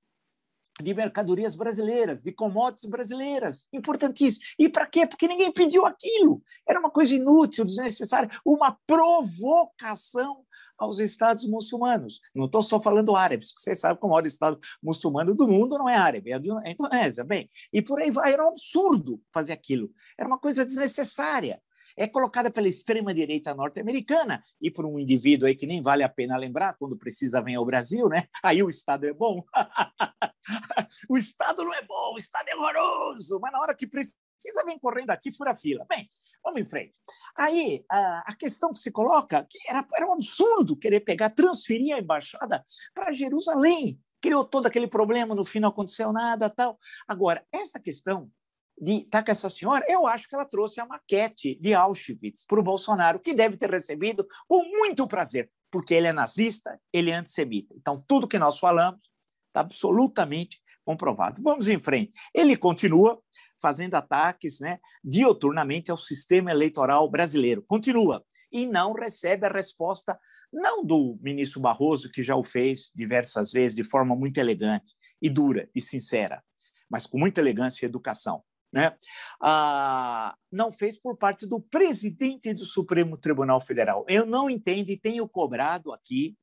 de 0.82 0.94
mercadorias 0.94 1.56
brasileiras, 1.56 2.24
de 2.24 2.32
commodities 2.32 2.90
brasileiras, 2.90 3.68
importantíssimo. 3.74 4.46
E 4.58 4.70
para 4.70 4.86
quê? 4.86 5.06
Porque 5.06 5.28
ninguém 5.28 5.52
pediu 5.52 5.86
aquilo. 5.86 6.42
Era 6.68 6.80
uma 6.80 6.90
coisa 6.90 7.16
inútil, 7.16 7.66
desnecessária, 7.66 8.30
uma 8.46 8.78
provocação 8.86 10.46
aos 10.78 11.00
estados 11.00 11.48
muçulmanos. 11.48 12.20
Não 12.34 12.46
estou 12.46 12.64
só 12.64 12.82
falando 12.82 13.16
árabes, 13.16 13.52
porque 13.52 13.64
vocês 13.64 13.80
sabem 13.80 14.00
que 14.00 14.06
o 14.06 14.10
maior 14.10 14.26
estado 14.26 14.60
muçulmano 14.82 15.36
do 15.36 15.48
mundo 15.48 15.78
não 15.78 15.88
é 15.88 15.96
árabe, 15.96 16.32
é 16.32 16.36
a 16.36 16.72
Indonésia. 16.72 17.24
Bem, 17.24 17.50
e 17.72 17.82
por 17.82 18.02
aí 18.02 18.10
vai. 18.10 18.34
Era 18.34 18.44
um 18.44 18.50
absurdo 18.50 19.22
fazer 19.32 19.54
aquilo. 19.54 19.92
Era 20.18 20.28
uma 20.28 20.40
coisa 20.40 20.66
desnecessária 20.66 21.62
é 21.98 22.08
colocada 22.08 22.50
pela 22.50 22.68
extrema-direita 22.68 23.54
norte-americana 23.54 24.44
e 24.62 24.72
por 24.72 24.86
um 24.86 25.00
indivíduo 25.00 25.48
aí 25.48 25.56
que 25.56 25.68
nem 25.68 25.82
vale 25.82 26.04
a 26.04 26.10
pena 26.10 26.38
lembrar, 26.38 26.76
quando 26.78 26.98
precisa 26.98 27.42
vir 27.42 27.56
ao 27.56 27.66
Brasil, 27.66 28.08
né? 28.08 28.28
Aí 28.44 28.64
o 28.64 28.70
Estado 28.70 29.06
é 29.06 29.14
bom. 29.14 29.44
o 31.10 31.18
Estado 31.18 31.64
não 31.64 31.74
é 31.74 31.82
bom, 31.84 32.14
o 32.14 32.18
Estado 32.18 32.48
é 32.50 32.56
horroroso, 32.56 33.40
mas 33.40 33.52
na 33.52 33.60
hora 33.60 33.76
que 33.76 33.88
precisa 33.88 34.20
vem 34.66 34.80
correndo 34.80 35.12
aqui, 35.12 35.32
fura 35.32 35.56
fila. 35.56 35.86
Bem, 35.88 36.10
vamos 36.44 36.62
em 36.62 36.65
frente. 36.65 36.98
Aí, 37.38 37.86
a, 37.89 38.32
a 38.32 38.36
questão 38.36 38.74
que 38.74 38.80
se 38.80 38.92
coloca, 38.92 39.46
que 39.50 39.60
era, 39.68 39.86
era 39.96 40.08
um 40.08 40.13
absurdo 40.13 40.75
querer 40.75 41.01
pegar, 41.01 41.30
transferir 41.30 41.96
a 41.96 42.00
embaixada 42.00 42.63
para 42.94 43.13
Jerusalém. 43.13 44.00
Criou 44.20 44.46
todo 44.46 44.68
aquele 44.68 44.88
problema, 44.88 45.34
no 45.34 45.46
fim 45.46 45.60
não 45.60 45.70
aconteceu 45.70 46.12
nada, 46.12 46.50
tal. 46.50 46.80
Agora, 47.08 47.46
essa 47.51 47.80
questão 47.80 48.32
de 48.80 48.98
estar 48.98 49.20
tá 49.20 49.25
com 49.25 49.32
essa 49.32 49.50
senhora, 49.50 49.86
eu 49.88 50.08
acho 50.08 50.27
que 50.27 50.36
ela 50.36 50.46
trouxe 50.46 50.80
a 50.80 50.86
maquete 50.86 51.56
de 51.56 51.74
Auschwitz 51.74 52.46
para 52.46 52.60
o 52.60 52.63
Bolsonaro, 52.63 53.20
que 53.20 53.34
deve 53.34 53.58
ter 53.58 53.70
recebido 53.70 54.27
com 54.48 54.63
muito 54.63 55.08
prazer, 55.08 55.51
porque 55.70 55.94
ele 55.94 56.08
é 56.08 56.13
nazista, 56.13 56.80
ele 56.92 57.12
é 57.12 57.15
antissemita. 57.15 57.74
Então, 57.77 58.04
tudo 58.08 58.27
que 58.27 58.39
nós 58.39 58.60
falamos 58.60 59.11
está 59.51 59.60
absolutamente 59.60 60.62
comprovado. 60.84 61.41
Vamos 61.43 61.70
em 61.70 61.77
frente. 61.77 62.12
Ele 62.34 62.55
continua 62.58 63.22
fazendo 63.62 63.96
ataques 63.96 64.60
né, 64.60 64.79
dioturnamente 65.03 65.91
ao 65.91 65.98
sistema 65.98 66.50
eleitoral 66.50 67.10
brasileiro. 67.10 67.63
Continua. 67.67 68.25
E 68.51 68.65
não 68.65 68.93
recebe 68.93 69.46
a 69.46 69.51
resposta, 69.51 70.20
não 70.51 70.84
do 70.84 71.17
ministro 71.22 71.62
Barroso, 71.62 72.12
que 72.12 72.24
já 72.24 72.36
o 72.36 72.43
fez 72.43 72.91
diversas 72.96 73.51
vezes 73.51 73.75
de 73.75 73.84
forma 73.84 74.15
muito 74.15 74.38
elegante 74.39 74.96
e 75.22 75.29
dura 75.29 75.70
e 75.75 75.79
sincera, 75.79 76.43
mas 76.89 77.05
com 77.05 77.17
muita 77.17 77.39
elegância 77.39 77.86
e 77.86 77.88
educação 77.88 78.43
né? 78.72 78.96
Ah, 79.41 80.36
não 80.51 80.72
fez 80.72 80.98
por 80.98 81.17
parte 81.17 81.46
do 81.46 81.60
presidente 81.60 82.53
do 82.53 82.65
Supremo 82.65 83.17
Tribunal 83.17 83.60
Federal. 83.62 84.05
Eu 84.08 84.25
não 84.25 84.50
entendo 84.50 84.89
e 84.89 84.98
tenho 84.98 85.27
cobrado 85.27 85.91
aqui 85.91 86.38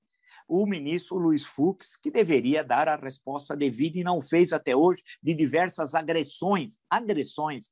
o 0.49 0.67
ministro 0.67 1.17
Luiz 1.17 1.45
Fux, 1.45 1.97
que 1.97 2.11
deveria 2.11 2.65
dar 2.65 2.89
a 2.89 2.97
resposta 2.97 3.57
devida 3.57 3.99
e 3.99 4.05
não 4.05 4.21
fez 4.21 4.53
até 4.53 4.77
hoje, 4.77 5.03
de 5.23 5.35
diversas 5.35 5.95
agressões, 5.95 6.79
agressões 6.89 7.71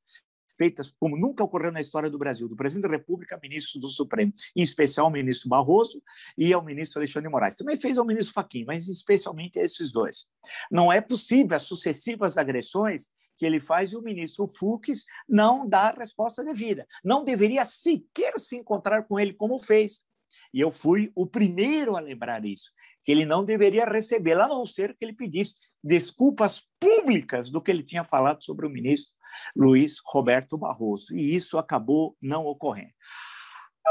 feitas 0.57 0.93
como 0.99 1.17
nunca 1.17 1.45
ocorreu 1.45 1.71
na 1.71 1.81
história 1.81 2.11
do 2.11 2.19
Brasil, 2.19 2.49
do 2.49 2.57
presidente 2.57 2.89
da 2.89 2.97
República, 2.97 3.39
ministro 3.43 3.81
do 3.81 3.89
Supremo, 3.89 4.33
em 4.55 4.63
especial 4.63 5.07
o 5.07 5.11
ministro 5.11 5.49
Barroso 5.49 6.03
e 6.37 6.53
ao 6.53 6.65
ministro 6.65 6.99
Alexandre 6.99 7.29
Moraes. 7.29 7.57
Também 7.57 7.79
fez 7.79 7.99
ao 7.99 8.07
ministro 8.07 8.35
Fachin, 8.35 8.65
mas 8.65 8.89
especialmente 8.89 9.59
esses 9.59 9.93
dois. 9.93 10.27
Não 10.71 10.93
é 10.93 11.01
possível 11.01 11.57
as 11.57 11.65
sucessivas 11.65 12.39
agressões 12.39 13.11
que 13.39 13.45
ele 13.45 13.61
faz 13.61 13.93
e 13.93 13.97
o 13.97 14.03
ministro 14.03 14.49
Fux 14.49 15.05
não 15.29 15.69
dá 15.69 15.91
a 15.91 15.99
resposta 15.99 16.43
devida. 16.43 16.87
Não 17.05 17.23
deveria 17.23 17.65
sequer 17.65 18.39
se 18.39 18.57
encontrar 18.57 19.03
com 19.05 19.21
ele 19.21 19.35
como 19.35 19.63
fez. 19.63 20.03
E 20.53 20.61
eu 20.61 20.71
fui 20.71 21.11
o 21.15 21.27
primeiro 21.27 21.97
a 21.97 22.01
lembrar 22.01 22.45
isso, 22.45 22.71
que 23.05 23.13
ele 23.13 23.25
não 23.25 23.45
deveria 23.45 23.85
recebê-la, 23.85 24.45
a 24.45 24.49
não 24.49 24.65
ser 24.65 24.97
que 24.97 25.05
ele 25.05 25.13
pedisse 25.13 25.55
desculpas 25.83 26.63
públicas 26.81 27.51
do 27.51 27.63
que 27.63 27.71
ele 27.71 27.83
tinha 27.83 28.05
falado 28.05 28.43
sobre 28.43 28.67
o 28.67 28.71
ministro 28.71 29.15
Luiz 29.55 29.97
Roberto 30.05 30.57
Barroso. 30.57 31.17
E 31.17 31.35
isso 31.35 31.59
acabou 31.59 32.17
não 32.21 32.47
ocorrendo. 32.47 32.93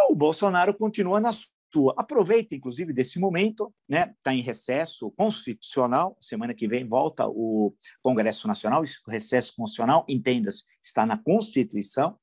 O 0.10 0.16
Bolsonaro 0.16 0.74
continua 0.74 1.20
na 1.20 1.32
atua, 1.76 1.94
aproveita 1.98 2.56
inclusive 2.56 2.94
desse 2.94 3.20
momento, 3.20 3.74
né? 3.88 4.14
Está 4.18 4.34
em 4.34 4.42
recesso 4.42 5.12
constitucional. 5.12 6.18
Semana 6.20 6.54
que 6.54 6.68
vem 6.68 6.88
volta 6.88 7.28
o 7.28 7.74
Congresso 8.02 8.48
Nacional, 8.48 8.82
o 8.82 9.12
recesso 9.12 9.54
constitucional, 9.56 10.06
entenda-se, 10.08 10.64
está 10.82 11.06
na 11.06 11.18
Constituição. 11.18 12.18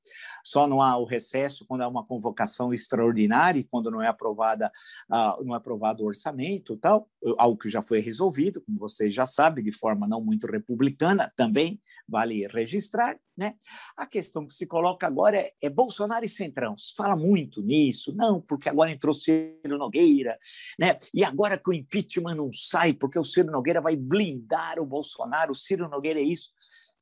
Só 0.45 0.67
não 0.67 0.83
há 0.83 0.97
o 0.97 1.05
recesso 1.05 1.65
quando 1.67 1.83
há 1.83 1.89
uma 1.89 2.05
convocação 2.05 2.73
extraordinária 2.73 3.61
e 3.61 3.65
quando 3.65 3.91
não 3.91 4.03
é 4.03 4.09
aprovada, 4.09 4.71
uh, 5.11 5.45
não 5.45 5.55
é 5.55 5.57
aprovado 5.57 6.03
o 6.03 6.07
orçamento, 6.07 6.77
tal, 6.77 7.09
algo 7.39 7.59
que 7.59 7.69
já 7.69 7.83
foi 7.83 8.01
resolvido, 8.01 8.61
como 8.63 8.79
vocês 8.79 9.15
já 9.15 9.27
sabem, 9.27 9.65
de 9.65 9.73
forma 9.73 10.07
não 10.07 10.21
muito 10.21 10.47
republicana, 10.47 11.33
também 11.37 11.81
vale 12.09 12.47
registrar, 12.49 13.19
né? 13.37 13.55
A 13.97 14.07
questão 14.07 14.47
que 14.47 14.53
se 14.53 14.67
coloca 14.67 15.07
agora 15.07 15.39
é, 15.39 15.53
é 15.63 15.71
Bolsonaro 15.71 16.25
e 16.25 16.29
Centrão. 16.29 16.77
Se 16.77 16.95
fala 16.95 17.17
muito 17.17 17.63
nisso, 17.63 18.15
não, 18.15 18.41
porque 18.41 18.69
agora 18.69 18.91
entrou 18.91 19.15
Ciro 19.63 19.79
Nogueira, 19.79 20.39
né? 20.79 20.99
E 21.13 21.25
agora 21.25 21.59
que 21.59 21.71
o 21.71 21.73
impeachment 21.73 22.35
não 22.35 22.51
sai, 22.53 22.93
porque 22.93 23.19
o 23.19 23.25
Ciro 23.25 23.51
Nogueira 23.51 23.81
vai 23.81 23.97
blindar 23.97 24.79
o 24.79 24.87
Bolsonaro, 24.87 25.53
o 25.53 25.57
Ciro 25.57 25.89
Nogueira 25.89 26.21
é 26.21 26.25
isso. 26.25 26.51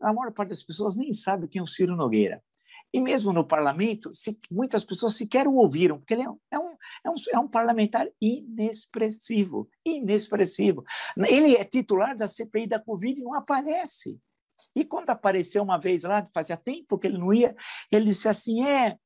A 0.00 0.12
maior 0.12 0.32
parte 0.32 0.50
das 0.50 0.62
pessoas 0.62 0.96
nem 0.96 1.12
sabe 1.12 1.48
quem 1.48 1.60
é 1.60 1.62
o 1.62 1.66
Ciro 1.66 1.96
Nogueira. 1.96 2.42
E 2.92 3.00
mesmo 3.00 3.32
no 3.32 3.46
parlamento, 3.46 4.12
se, 4.12 4.36
muitas 4.50 4.84
pessoas 4.84 5.14
sequer 5.14 5.46
o 5.46 5.54
ouviram, 5.54 5.98
porque 5.98 6.14
ele 6.14 6.22
é 6.22 6.28
um, 6.28 6.38
é, 6.50 6.58
um, 6.58 6.76
é, 7.04 7.10
um, 7.10 7.14
é 7.34 7.38
um 7.38 7.48
parlamentar 7.48 8.08
inexpressivo, 8.20 9.68
inexpressivo. 9.84 10.84
Ele 11.28 11.54
é 11.54 11.64
titular 11.64 12.16
da 12.16 12.26
CPI 12.26 12.66
da 12.66 12.80
Covid 12.80 13.20
e 13.20 13.24
não 13.24 13.34
aparece. 13.34 14.18
E 14.74 14.84
quando 14.84 15.10
apareceu 15.10 15.62
uma 15.62 15.78
vez 15.78 16.02
lá, 16.02 16.28
fazia 16.34 16.56
tempo 16.56 16.98
que 16.98 17.06
ele 17.06 17.18
não 17.18 17.32
ia, 17.32 17.54
ele 17.90 18.06
disse 18.06 18.28
assim: 18.28 18.66
é, 18.66 18.96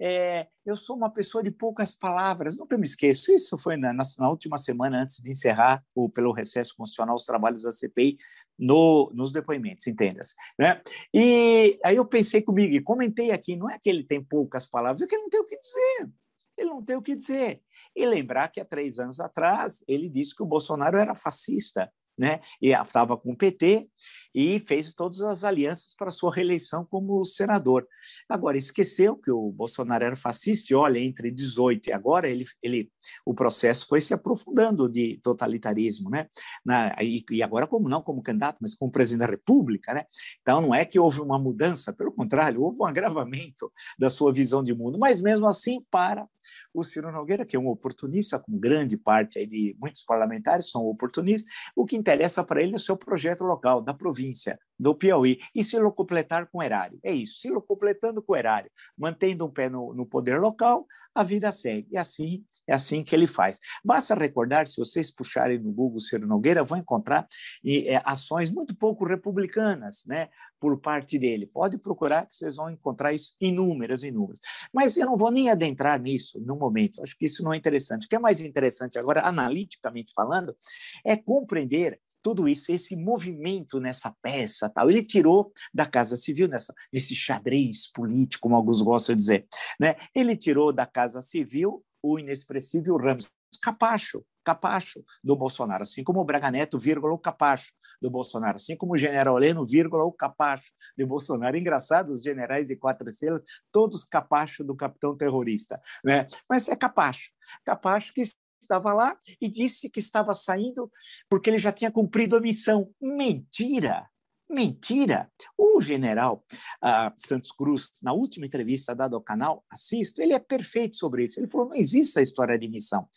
é, 0.00 0.46
eu 0.64 0.76
sou 0.76 0.96
uma 0.96 1.10
pessoa 1.10 1.42
de 1.42 1.50
poucas 1.50 1.94
palavras, 1.94 2.58
nunca 2.58 2.76
me 2.76 2.84
esqueço. 2.84 3.32
Isso 3.32 3.56
foi 3.58 3.76
na, 3.76 3.92
na 3.92 4.28
última 4.28 4.58
semana 4.58 5.02
antes 5.02 5.22
de 5.22 5.30
encerrar 5.30 5.82
o, 5.94 6.08
pelo 6.08 6.32
recesso 6.32 6.74
constitucional 6.76 7.14
os 7.14 7.24
trabalhos 7.24 7.62
da 7.62 7.72
CPI 7.72 8.18
no, 8.58 9.10
nos 9.14 9.32
depoimentos, 9.32 9.86
entendas. 9.86 10.34
Né? 10.58 10.80
E 11.12 11.78
aí 11.84 11.96
eu 11.96 12.06
pensei 12.06 12.42
comigo 12.42 12.74
e 12.74 12.82
comentei 12.82 13.30
aqui: 13.30 13.56
não 13.56 13.70
é 13.70 13.78
que 13.78 13.88
ele 13.88 14.04
tem 14.04 14.22
poucas 14.22 14.66
palavras, 14.66 15.02
é 15.02 15.06
que 15.06 15.14
ele 15.14 15.22
não 15.22 15.30
tem 15.30 15.40
o 15.40 15.46
que 15.46 15.58
dizer. 15.58 16.10
Ele 16.58 16.70
não 16.70 16.82
tem 16.82 16.96
o 16.96 17.02
que 17.02 17.14
dizer. 17.14 17.62
E 17.94 18.06
lembrar 18.06 18.48
que 18.48 18.60
há 18.60 18.64
três 18.64 18.98
anos 18.98 19.20
atrás 19.20 19.82
ele 19.86 20.08
disse 20.08 20.34
que 20.34 20.42
o 20.42 20.46
Bolsonaro 20.46 20.98
era 20.98 21.14
fascista 21.14 21.92
né? 22.18 22.40
E 22.60 22.70
estava 22.70 23.16
com 23.16 23.32
o 23.32 23.36
PT 23.36 23.88
e 24.34 24.60
fez 24.60 24.92
todas 24.92 25.20
as 25.22 25.44
alianças 25.44 25.94
para 25.94 26.10
sua 26.10 26.32
reeleição 26.32 26.84
como 26.84 27.24
senador. 27.24 27.86
Agora 28.28 28.56
esqueceu 28.56 29.16
que 29.16 29.30
o 29.30 29.50
Bolsonaro 29.50 30.04
era 30.04 30.16
fascista 30.16 30.72
e 30.72 30.76
olha, 30.76 30.98
entre 30.98 31.30
18 31.30 31.88
e 31.88 31.92
agora 31.92 32.28
ele, 32.28 32.44
ele 32.62 32.90
o 33.24 33.34
processo 33.34 33.86
foi 33.86 34.00
se 34.00 34.12
aprofundando 34.12 34.88
de 34.88 35.18
totalitarismo, 35.22 36.10
né? 36.10 36.28
Na, 36.64 36.94
e, 37.00 37.24
e, 37.30 37.42
agora 37.42 37.66
como 37.66 37.88
não 37.88 38.02
como 38.02 38.22
candidato, 38.22 38.58
mas 38.60 38.74
como 38.74 38.92
presidente 38.92 39.20
da 39.20 39.26
República, 39.26 39.94
né? 39.94 40.04
Então 40.42 40.60
não 40.60 40.74
é 40.74 40.84
que 40.84 40.98
houve 40.98 41.20
uma 41.20 41.38
mudança, 41.38 41.92
pelo 41.92 42.12
contrário, 42.12 42.62
houve 42.62 42.78
um 42.80 42.84
agravamento 42.84 43.72
da 43.98 44.10
sua 44.10 44.32
visão 44.32 44.62
de 44.62 44.74
mundo, 44.74 44.98
mas 44.98 45.20
mesmo 45.20 45.46
assim 45.46 45.84
para 45.90 46.28
o 46.72 46.84
Ciro 46.84 47.10
Nogueira, 47.10 47.44
que 47.44 47.56
é 47.56 47.58
um 47.58 47.68
oportunista, 47.68 48.38
com 48.38 48.58
grande 48.58 48.96
parte 48.96 49.38
aí 49.38 49.46
de 49.46 49.76
muitos 49.80 50.02
parlamentares 50.04 50.70
são 50.70 50.84
oportunistas, 50.86 51.50
o 51.74 51.84
que 51.84 51.96
interessa 52.06 52.44
para 52.44 52.62
ele 52.62 52.76
o 52.76 52.78
seu 52.78 52.96
projeto 52.96 53.42
local, 53.42 53.82
da 53.82 53.92
província, 53.92 54.58
do 54.78 54.94
Piauí, 54.94 55.38
e 55.54 55.64
se 55.64 55.78
locupletar 55.78 56.46
com 56.46 56.58
o 56.58 56.62
erário. 56.62 56.98
É 57.02 57.12
isso, 57.12 57.40
se 57.40 57.50
locupletando 57.50 58.22
com 58.22 58.32
o 58.32 58.36
erário, 58.36 58.70
mantendo 58.96 59.46
um 59.46 59.50
pé 59.50 59.68
no, 59.68 59.94
no 59.94 60.06
poder 60.06 60.40
local, 60.40 60.86
a 61.14 61.22
vida 61.22 61.50
segue. 61.50 61.88
E 61.90 61.96
assim, 61.96 62.44
é 62.66 62.74
assim 62.74 63.02
que 63.02 63.14
ele 63.14 63.26
faz. 63.26 63.58
Basta 63.82 64.14
recordar, 64.14 64.66
se 64.66 64.76
vocês 64.76 65.10
puxarem 65.10 65.58
no 65.58 65.72
Google 65.72 66.00
Ciro 66.00 66.26
Nogueira, 66.26 66.62
vão 66.62 66.78
encontrar 66.78 67.26
é, 67.64 68.00
ações 68.04 68.50
muito 68.50 68.76
pouco 68.76 69.06
republicanas, 69.06 70.04
né? 70.06 70.28
por 70.60 70.80
parte 70.80 71.18
dele. 71.18 71.46
Pode 71.46 71.78
procurar 71.78 72.26
que 72.26 72.34
vocês 72.34 72.56
vão 72.56 72.70
encontrar 72.70 73.12
isso 73.12 73.34
inúmeras, 73.40 74.02
inúmeras. 74.02 74.40
Mas 74.72 74.96
eu 74.96 75.06
não 75.06 75.16
vou 75.16 75.30
nem 75.30 75.50
adentrar 75.50 76.00
nisso 76.00 76.40
no 76.40 76.56
momento. 76.56 77.02
Acho 77.02 77.16
que 77.16 77.26
isso 77.26 77.42
não 77.42 77.52
é 77.52 77.56
interessante. 77.56 78.06
O 78.06 78.08
que 78.08 78.16
é 78.16 78.18
mais 78.18 78.40
interessante 78.40 78.98
agora, 78.98 79.26
analiticamente 79.26 80.12
falando, 80.14 80.56
é 81.04 81.16
compreender 81.16 82.00
tudo 82.26 82.48
isso, 82.48 82.72
esse 82.72 82.96
movimento 82.96 83.78
nessa 83.78 84.12
peça, 84.20 84.68
tal, 84.68 84.90
ele 84.90 85.04
tirou 85.04 85.52
da 85.72 85.86
Casa 85.86 86.16
Civil 86.16 86.48
nessa 86.48 86.74
nesse 86.92 87.14
xadrez 87.14 87.88
político, 87.92 88.42
como 88.42 88.56
alguns 88.56 88.82
gostam 88.82 89.14
de 89.14 89.20
dizer, 89.20 89.46
né? 89.78 89.94
Ele 90.12 90.36
tirou 90.36 90.72
da 90.72 90.84
Casa 90.84 91.20
Civil 91.20 91.84
o 92.02 92.18
inexpressível 92.18 92.96
Ramos 92.96 93.30
Capacho, 93.62 94.24
Capacho 94.44 95.04
do 95.22 95.36
Bolsonaro, 95.36 95.84
assim 95.84 96.02
como 96.02 96.18
o 96.18 96.24
Braga 96.24 96.50
Neto, 96.50 96.80
vírgula, 96.80 97.12
o 97.12 97.18
Capacho 97.18 97.72
do 98.02 98.10
Bolsonaro, 98.10 98.56
assim 98.56 98.76
como 98.76 98.94
o 98.94 98.98
general 98.98 99.36
Leno, 99.38 99.64
vírgula, 99.64 100.02
o 100.02 100.12
Capacho 100.12 100.72
do 100.98 101.06
Bolsonaro. 101.06 101.56
Engraçado, 101.56 102.10
os 102.10 102.22
generais 102.22 102.66
de 102.66 102.74
quatro 102.74 103.08
estrelas, 103.08 103.44
todos 103.70 104.02
Capacho 104.04 104.64
do 104.64 104.74
capitão 104.74 105.16
terrorista, 105.16 105.80
né? 106.04 106.26
Mas 106.50 106.66
é 106.66 106.74
Capacho, 106.74 107.30
Capacho 107.64 108.12
que 108.12 108.22
estava 108.66 108.92
lá 108.92 109.16
e 109.40 109.48
disse 109.48 109.88
que 109.88 110.00
estava 110.00 110.34
saindo 110.34 110.90
porque 111.28 111.48
ele 111.48 111.58
já 111.58 111.72
tinha 111.72 111.90
cumprido 111.90 112.36
a 112.36 112.40
missão. 112.40 112.90
Mentira! 113.00 114.08
Mentira! 114.48 115.30
O 115.58 115.80
general 115.80 116.44
uh, 116.82 117.12
Santos 117.18 117.50
Cruz, 117.50 117.90
na 118.00 118.12
última 118.12 118.46
entrevista 118.46 118.94
dada 118.94 119.16
ao 119.16 119.22
canal 119.22 119.64
Assisto, 119.70 120.22
ele 120.22 120.34
é 120.34 120.38
perfeito 120.38 120.96
sobre 120.96 121.24
isso. 121.24 121.40
Ele 121.40 121.48
falou: 121.48 121.68
não 121.68 121.76
existe 121.76 122.18
a 122.18 122.22
história 122.22 122.58
de 122.58 122.68
missão. 122.68 123.08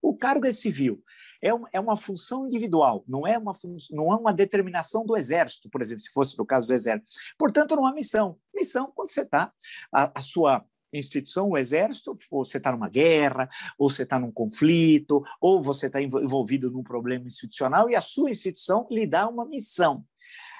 O 0.00 0.16
cargo 0.16 0.46
é 0.46 0.52
civil, 0.52 1.02
é, 1.42 1.52
um, 1.52 1.64
é 1.72 1.80
uma 1.80 1.96
função 1.96 2.46
individual, 2.46 3.04
não 3.08 3.26
é 3.26 3.36
uma, 3.36 3.52
não 3.90 4.12
é 4.12 4.16
uma 4.16 4.32
determinação 4.32 5.04
do 5.04 5.16
Exército, 5.16 5.68
por 5.68 5.82
exemplo, 5.82 6.04
se 6.04 6.12
fosse 6.12 6.38
no 6.38 6.46
caso 6.46 6.68
do 6.68 6.74
Exército. 6.74 7.10
Portanto, 7.36 7.74
não 7.74 7.84
há 7.84 7.92
missão. 7.92 8.38
Missão, 8.54 8.92
quando 8.94 9.08
você 9.08 9.22
está, 9.22 9.52
a, 9.92 10.12
a 10.16 10.22
sua 10.22 10.64
instituição, 10.92 11.50
o 11.50 11.58
exército, 11.58 12.16
ou 12.30 12.44
você 12.44 12.58
está 12.58 12.72
numa 12.72 12.88
guerra, 12.88 13.48
ou 13.78 13.90
você 13.90 14.02
está 14.02 14.18
num 14.18 14.30
conflito, 14.30 15.22
ou 15.40 15.62
você 15.62 15.86
está 15.86 16.00
envolvido 16.00 16.70
num 16.70 16.82
problema 16.82 17.26
institucional 17.26 17.90
e 17.90 17.94
a 17.94 18.00
sua 18.00 18.30
instituição 18.30 18.86
lhe 18.90 19.06
dá 19.06 19.28
uma 19.28 19.44
missão. 19.44 20.04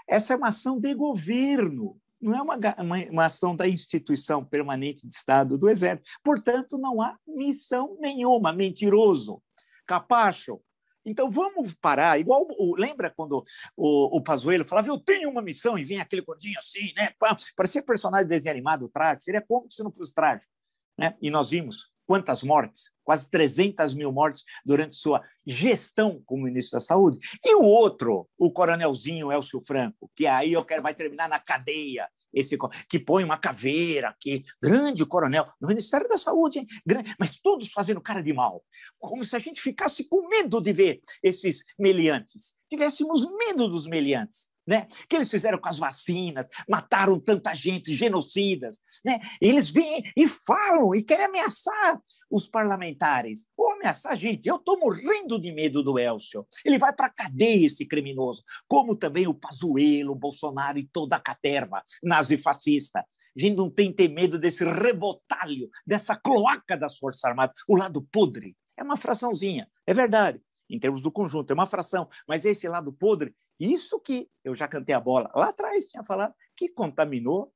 Essa 0.08 0.34
é 0.34 0.36
uma 0.36 0.48
ação 0.48 0.78
de 0.78 0.94
governo, 0.94 1.98
não 2.20 2.34
é 2.34 2.42
uma, 2.42 2.56
uma, 2.78 2.96
uma, 3.10 3.24
ação 3.26 3.54
da 3.54 3.68
instituição 3.68 4.44
permanente 4.44 5.06
de 5.06 5.12
Estado 5.12 5.58
do 5.58 5.68
Exército. 5.68 6.08
Portanto, 6.22 6.78
não 6.78 7.02
há 7.02 7.16
missão 7.26 7.96
nenhuma. 8.00 8.52
Mentiroso, 8.52 9.42
capacho, 9.86 10.60
então 11.06 11.30
vamos 11.30 11.74
parar, 11.74 12.18
igual 12.18 12.46
lembra 12.76 13.10
quando 13.10 13.44
o, 13.76 14.16
o 14.16 14.20
Pazuello 14.20 14.64
falava, 14.64 14.88
eu 14.88 14.98
tenho 14.98 15.30
uma 15.30 15.40
missão, 15.40 15.78
e 15.78 15.84
vinha 15.84 16.02
aquele 16.02 16.22
gordinho 16.22 16.58
assim, 16.58 16.92
né? 16.96 17.10
Parecia 17.56 17.82
personagem 17.82 18.26
de 18.26 18.30
desenho 18.30 18.54
animado, 18.54 18.88
trágico, 18.88 19.22
seria 19.22 19.40
como 19.40 19.70
se 19.70 19.82
não 19.84 19.92
fosse 19.92 20.12
trágico. 20.12 20.50
Né? 20.98 21.14
E 21.22 21.30
nós 21.30 21.50
vimos 21.50 21.90
quantas 22.06 22.42
mortes, 22.42 22.92
quase 23.04 23.28
300 23.30 23.94
mil 23.94 24.12
mortes 24.12 24.44
durante 24.64 24.94
sua 24.94 25.22
gestão 25.44 26.22
como 26.24 26.44
ministro 26.44 26.78
da 26.78 26.80
Saúde. 26.80 27.18
E 27.44 27.54
o 27.54 27.62
outro, 27.62 28.28
o 28.38 28.50
coronelzinho 28.50 29.32
Elcio 29.32 29.60
Franco, 29.60 30.10
que 30.14 30.26
aí 30.26 30.52
eu 30.52 30.64
quero 30.64 30.82
vai 30.82 30.94
terminar 30.94 31.28
na 31.28 31.38
cadeia, 31.38 32.08
esse 32.36 32.56
que 32.88 33.00
põe 33.00 33.24
uma 33.24 33.38
caveira 33.38 34.10
aqui, 34.10 34.44
grande 34.62 35.04
coronel, 35.06 35.46
no 35.60 35.68
Ministério 35.68 36.06
da 36.08 36.18
Saúde, 36.18 36.58
hein? 36.58 36.66
Grande, 36.86 37.14
mas 37.18 37.36
todos 37.36 37.72
fazendo 37.72 38.00
cara 38.00 38.22
de 38.22 38.32
mal, 38.32 38.62
como 38.98 39.24
se 39.24 39.34
a 39.34 39.38
gente 39.38 39.60
ficasse 39.60 40.04
com 40.04 40.28
medo 40.28 40.60
de 40.60 40.72
ver 40.72 41.00
esses 41.22 41.64
meliantes, 41.78 42.54
tivéssemos 42.68 43.26
medo 43.38 43.68
dos 43.68 43.86
meliantes 43.86 44.48
né? 44.66 44.86
que 45.08 45.16
eles 45.16 45.30
fizeram 45.30 45.58
com 45.58 45.68
as 45.68 45.78
vacinas, 45.78 46.48
mataram 46.68 47.20
tanta 47.20 47.54
gente, 47.54 47.94
genocidas. 47.94 48.78
Né? 49.04 49.20
Eles 49.40 49.70
vêm 49.70 50.02
e 50.16 50.26
falam 50.26 50.94
e 50.94 51.02
querem 51.02 51.26
ameaçar 51.26 52.00
os 52.30 52.48
parlamentares, 52.48 53.46
ou 53.56 53.72
ameaçar 53.72 54.16
gente. 54.16 54.48
Eu 54.48 54.56
estou 54.56 54.78
morrendo 54.78 55.40
de 55.40 55.52
medo 55.52 55.82
do 55.82 55.98
Elcio. 55.98 56.46
Ele 56.64 56.78
vai 56.78 56.92
para 56.92 57.10
cadeia, 57.10 57.66
esse 57.66 57.86
criminoso, 57.86 58.42
como 58.66 58.96
também 58.96 59.28
o 59.28 59.34
Pazuello, 59.34 60.12
o 60.12 60.18
Bolsonaro 60.18 60.78
e 60.78 60.88
toda 60.88 61.16
a 61.16 61.20
caterva 61.20 61.82
nazifascista. 62.02 63.00
A 63.00 63.40
gente 63.40 63.56
não 63.56 63.70
tem 63.70 63.90
que 63.90 63.96
ter 63.96 64.08
medo 64.08 64.38
desse 64.38 64.64
rebotalho, 64.64 65.68
dessa 65.86 66.16
cloaca 66.16 66.76
das 66.76 66.98
Forças 66.98 67.22
Armadas, 67.22 67.54
o 67.68 67.76
lado 67.76 68.02
podre. 68.10 68.56
É 68.76 68.82
uma 68.82 68.96
fraçãozinha, 68.96 69.68
é 69.86 69.94
verdade 69.94 70.40
em 70.68 70.78
termos 70.78 71.02
do 71.02 71.10
conjunto, 71.10 71.50
é 71.50 71.54
uma 71.54 71.66
fração, 71.66 72.08
mas 72.26 72.44
esse 72.44 72.68
lado 72.68 72.92
podre 72.92 73.34
isso 73.58 73.98
que 73.98 74.28
eu 74.44 74.54
já 74.54 74.68
cantei 74.68 74.94
a 74.94 75.00
bola 75.00 75.30
lá 75.34 75.48
atrás, 75.48 75.86
tinha 75.86 76.04
falado, 76.04 76.34
que 76.54 76.68
contaminou 76.68 77.52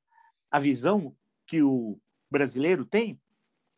a 0.49 0.59
visão 0.59 1.15
que 1.45 1.61
o 1.61 1.99
brasileiro 2.29 2.85
tem 2.85 3.19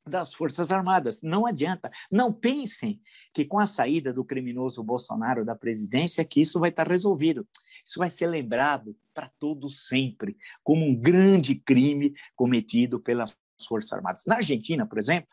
das 0.06 0.34
Forças 0.34 0.72
Armadas. 0.72 1.22
Não 1.22 1.46
adianta. 1.46 1.90
Não 2.12 2.32
pensem 2.32 3.02
que 3.34 3.46
com 3.46 3.60
a 3.60 3.68
saída 3.68 4.14
do 4.14 4.24
criminoso 4.24 4.84
Bolsonaro 4.84 5.46
da 5.46 5.56
presidência 5.56 6.26
que 6.26 6.42
isso 6.42 6.60
vai 6.60 6.70
estar 6.70 6.88
resolvido. 6.88 7.48
Isso 7.86 8.00
vai 8.00 8.10
ser 8.10 8.28
lembrado 8.28 8.98
para 9.14 9.30
todo 9.40 9.70
sempre 9.70 10.38
como 10.64 10.86
um 10.86 10.96
grande 10.96 11.56
crime 11.56 12.14
cometido 12.36 13.00
pelas 13.00 13.38
Forças 13.68 13.94
Armadas. 13.94 14.24
Na 14.26 14.36
Argentina, 14.36 14.86
por 14.86 14.98
exemplo, 14.98 15.30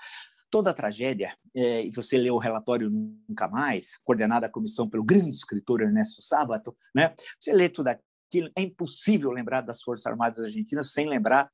toda 0.50 0.71
a 0.71 0.75
tragédia, 0.75 1.35
é, 1.54 1.85
e 1.85 1.90
você 1.90 2.19
leu 2.19 2.35
o 2.35 2.38
relatório 2.38 2.90
Nunca 2.90 3.49
Mais, 3.49 3.97
coordenado 4.04 4.45
a 4.45 4.49
comissão 4.49 4.88
pelo 4.88 5.04
grande 5.04 5.30
escritor 5.30 5.80
Ernesto 5.80 6.21
Sábato, 6.21 6.76
né? 6.95 7.14
você 7.38 7.52
lê 7.52 7.69
tudo 7.69 7.88
aquilo, 7.88 8.50
é 8.57 8.62
impossível 8.62 9.30
lembrar 9.30 9.61
das 9.61 9.83
Forças 9.83 10.07
Armadas 10.07 10.45
Argentinas 10.45 10.92
sem 10.92 11.09
lembrar 11.09 11.50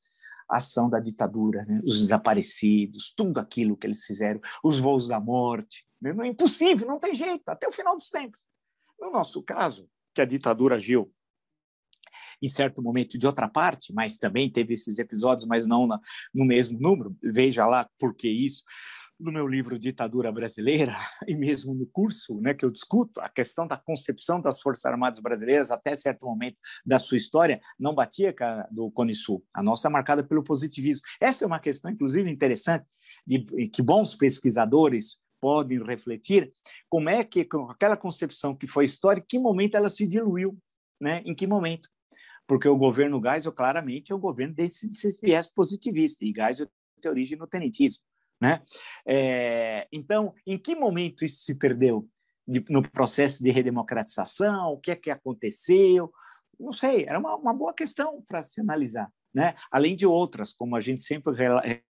a 0.48 0.58
ação 0.58 0.88
da 0.88 0.98
ditadura, 0.98 1.64
né? 1.64 1.80
os 1.84 2.02
desaparecidos, 2.02 3.12
tudo 3.14 3.38
aquilo 3.38 3.76
que 3.76 3.86
eles 3.86 4.04
fizeram, 4.04 4.40
os 4.64 4.78
voos 4.78 5.08
da 5.08 5.20
morte. 5.20 5.86
Né? 6.00 6.14
É 6.18 6.26
impossível, 6.26 6.86
não 6.86 6.98
tem 6.98 7.14
jeito, 7.14 7.48
até 7.48 7.68
o 7.68 7.72
final 7.72 7.96
dos 7.96 8.08
tempos. 8.08 8.40
No 8.98 9.10
nosso 9.10 9.42
caso, 9.42 9.88
que 10.14 10.22
a 10.22 10.24
ditadura 10.24 10.76
agiu 10.76 11.12
em 12.42 12.48
certo 12.48 12.82
momento 12.82 13.18
de 13.18 13.26
outra 13.26 13.48
parte, 13.48 13.92
mas 13.92 14.18
também 14.18 14.50
teve 14.50 14.74
esses 14.74 14.98
episódios, 14.98 15.46
mas 15.46 15.66
não 15.66 15.86
na, 15.86 16.00
no 16.34 16.44
mesmo 16.44 16.78
número. 16.78 17.16
Veja 17.22 17.66
lá 17.66 17.88
por 17.98 18.14
que 18.14 18.28
isso. 18.28 18.62
No 19.18 19.32
meu 19.32 19.48
livro 19.48 19.78
Ditadura 19.78 20.30
Brasileira, 20.30 20.94
e 21.26 21.34
mesmo 21.34 21.74
no 21.74 21.86
curso 21.86 22.38
né, 22.40 22.52
que 22.52 22.64
eu 22.64 22.70
discuto, 22.70 23.18
a 23.20 23.30
questão 23.30 23.66
da 23.66 23.78
concepção 23.78 24.40
das 24.40 24.60
Forças 24.60 24.84
Armadas 24.84 25.20
Brasileiras 25.20 25.70
até 25.70 25.94
certo 25.94 26.26
momento 26.26 26.58
da 26.84 26.98
sua 26.98 27.16
história 27.16 27.60
não 27.78 27.94
batia 27.94 28.32
com 28.32 28.44
a 28.44 28.68
do 28.70 28.90
Cone 28.90 29.14
Sul. 29.14 29.42
A 29.54 29.62
nossa 29.62 29.88
é 29.88 29.90
marcada 29.90 30.22
pelo 30.22 30.42
positivismo. 30.42 31.02
Essa 31.18 31.44
é 31.44 31.46
uma 31.46 31.58
questão, 31.58 31.90
inclusive, 31.90 32.30
interessante, 32.30 32.84
de, 33.26 33.68
que 33.68 33.80
bons 33.80 34.14
pesquisadores 34.14 35.18
podem 35.40 35.82
refletir 35.82 36.50
como 36.88 37.08
é 37.08 37.24
que 37.24 37.44
com 37.44 37.70
aquela 37.70 37.96
concepção 37.96 38.54
que 38.54 38.66
foi 38.66 38.84
histórica, 38.84 39.26
que 39.28 39.38
momento 39.38 39.76
ela 39.76 39.88
se 39.88 40.06
diluiu, 40.06 40.58
né? 41.00 41.22
Em 41.24 41.34
que 41.34 41.46
momento? 41.46 41.88
Porque 42.46 42.68
o 42.68 42.76
governo 42.76 43.20
Geisel 43.22 43.52
claramente 43.52 44.12
é 44.12 44.14
um 44.14 44.20
governo 44.20 44.54
desse, 44.54 44.88
desse 44.88 45.18
viés 45.20 45.46
positivista, 45.46 46.24
e 46.24 46.32
Geisel 46.32 46.68
tem 47.00 47.10
origem 47.10 47.38
no 47.38 47.46
tenentismo. 47.46 48.04
Né? 48.40 48.62
É, 49.06 49.88
então, 49.90 50.34
em 50.46 50.58
que 50.58 50.74
momento 50.74 51.24
isso 51.24 51.42
se 51.42 51.54
perdeu? 51.54 52.08
De, 52.46 52.64
no 52.68 52.80
processo 52.80 53.42
de 53.42 53.50
redemocratização? 53.50 54.72
O 54.72 54.78
que 54.78 54.92
é 54.92 54.96
que 54.96 55.10
aconteceu? 55.10 56.12
Não 56.58 56.72
sei, 56.72 57.04
era 57.04 57.18
uma, 57.18 57.34
uma 57.34 57.52
boa 57.52 57.74
questão 57.74 58.22
para 58.28 58.42
se 58.42 58.60
analisar. 58.60 59.10
Né? 59.36 59.54
Além 59.70 59.94
de 59.94 60.06
outras, 60.06 60.54
como 60.54 60.74
a 60.74 60.80
gente 60.80 61.02
sempre 61.02 61.34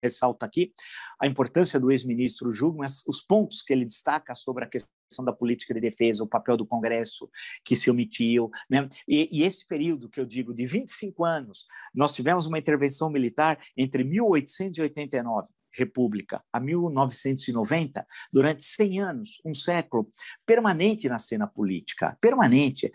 ressalta 0.00 0.46
aqui, 0.46 0.72
a 1.20 1.26
importância 1.26 1.80
do 1.80 1.90
ex-ministro 1.90 2.52
Jugman, 2.52 2.86
os 3.04 3.20
pontos 3.20 3.62
que 3.62 3.72
ele 3.72 3.84
destaca 3.84 4.32
sobre 4.32 4.62
a 4.62 4.68
questão 4.68 5.24
da 5.24 5.32
política 5.32 5.74
de 5.74 5.80
defesa, 5.80 6.22
o 6.22 6.28
papel 6.28 6.56
do 6.56 6.64
Congresso 6.64 7.28
que 7.64 7.74
se 7.74 7.90
omitiu, 7.90 8.48
né? 8.70 8.88
e, 9.08 9.28
e 9.32 9.42
esse 9.42 9.66
período 9.66 10.08
que 10.08 10.20
eu 10.20 10.24
digo 10.24 10.54
de 10.54 10.64
25 10.64 11.24
anos, 11.24 11.66
nós 11.92 12.14
tivemos 12.14 12.46
uma 12.46 12.60
intervenção 12.60 13.10
militar 13.10 13.58
entre 13.76 14.04
1889 14.04 15.48
República 15.74 16.44
a 16.52 16.60
1990, 16.60 18.06
durante 18.32 18.64
100 18.64 19.00
anos, 19.00 19.40
um 19.44 19.54
século, 19.54 20.12
permanente 20.46 21.08
na 21.08 21.18
cena 21.18 21.46
política, 21.46 22.16
permanente. 22.20 22.92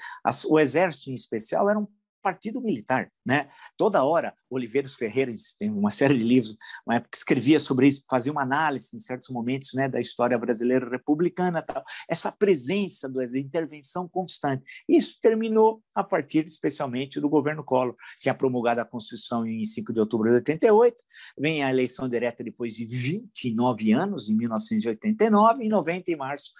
o 0.47 0.59
exército 0.59 1.09
em 1.09 1.15
especial 1.15 1.69
era 1.69 1.79
um 1.79 1.87
partido 2.27 2.61
militar, 2.61 3.09
né? 3.25 3.47
Toda 3.77 4.03
hora, 4.03 4.33
Oliveiros 4.49 4.95
Ferreira 4.95 5.31
tem 5.57 5.71
uma 5.71 5.89
série 5.89 6.17
de 6.17 6.25
livros, 6.25 6.57
uma 6.85 6.95
época 6.95 7.11
que 7.11 7.17
escrevia 7.17 7.57
sobre 7.57 7.87
isso, 7.87 8.03
fazia 8.09 8.33
uma 8.33 8.41
análise 8.41 8.93
em 8.93 8.99
certos 8.99 9.29
momentos, 9.29 9.69
né, 9.73 9.87
da 9.87 9.97
história 9.97 10.37
brasileira 10.37 10.89
republicana, 10.89 11.61
tal. 11.61 11.81
Essa 12.09 12.29
presença 12.29 13.07
da 13.07 13.23
intervenção 13.39 14.09
constante. 14.09 14.65
Isso 14.89 15.17
terminou 15.21 15.81
a 15.95 16.03
partir, 16.03 16.45
especialmente, 16.45 17.21
do 17.21 17.29
governo 17.29 17.63
Collor, 17.63 17.95
que 18.19 18.29
é 18.29 18.33
promulgada 18.33 18.81
a 18.81 18.85
Constituição 18.85 19.47
em 19.47 19.63
5 19.63 19.93
de 19.93 20.01
outubro 20.01 20.29
de 20.29 20.35
88, 20.35 20.97
vem 21.39 21.63
a 21.63 21.69
eleição 21.69 22.09
direta 22.09 22.43
depois 22.43 22.73
de 22.73 22.85
29 22.85 23.93
anos, 23.93 24.29
em 24.29 24.35
1989, 24.35 25.63
em 25.63 25.69
90 25.69 26.11
de 26.11 26.17
março, 26.17 26.51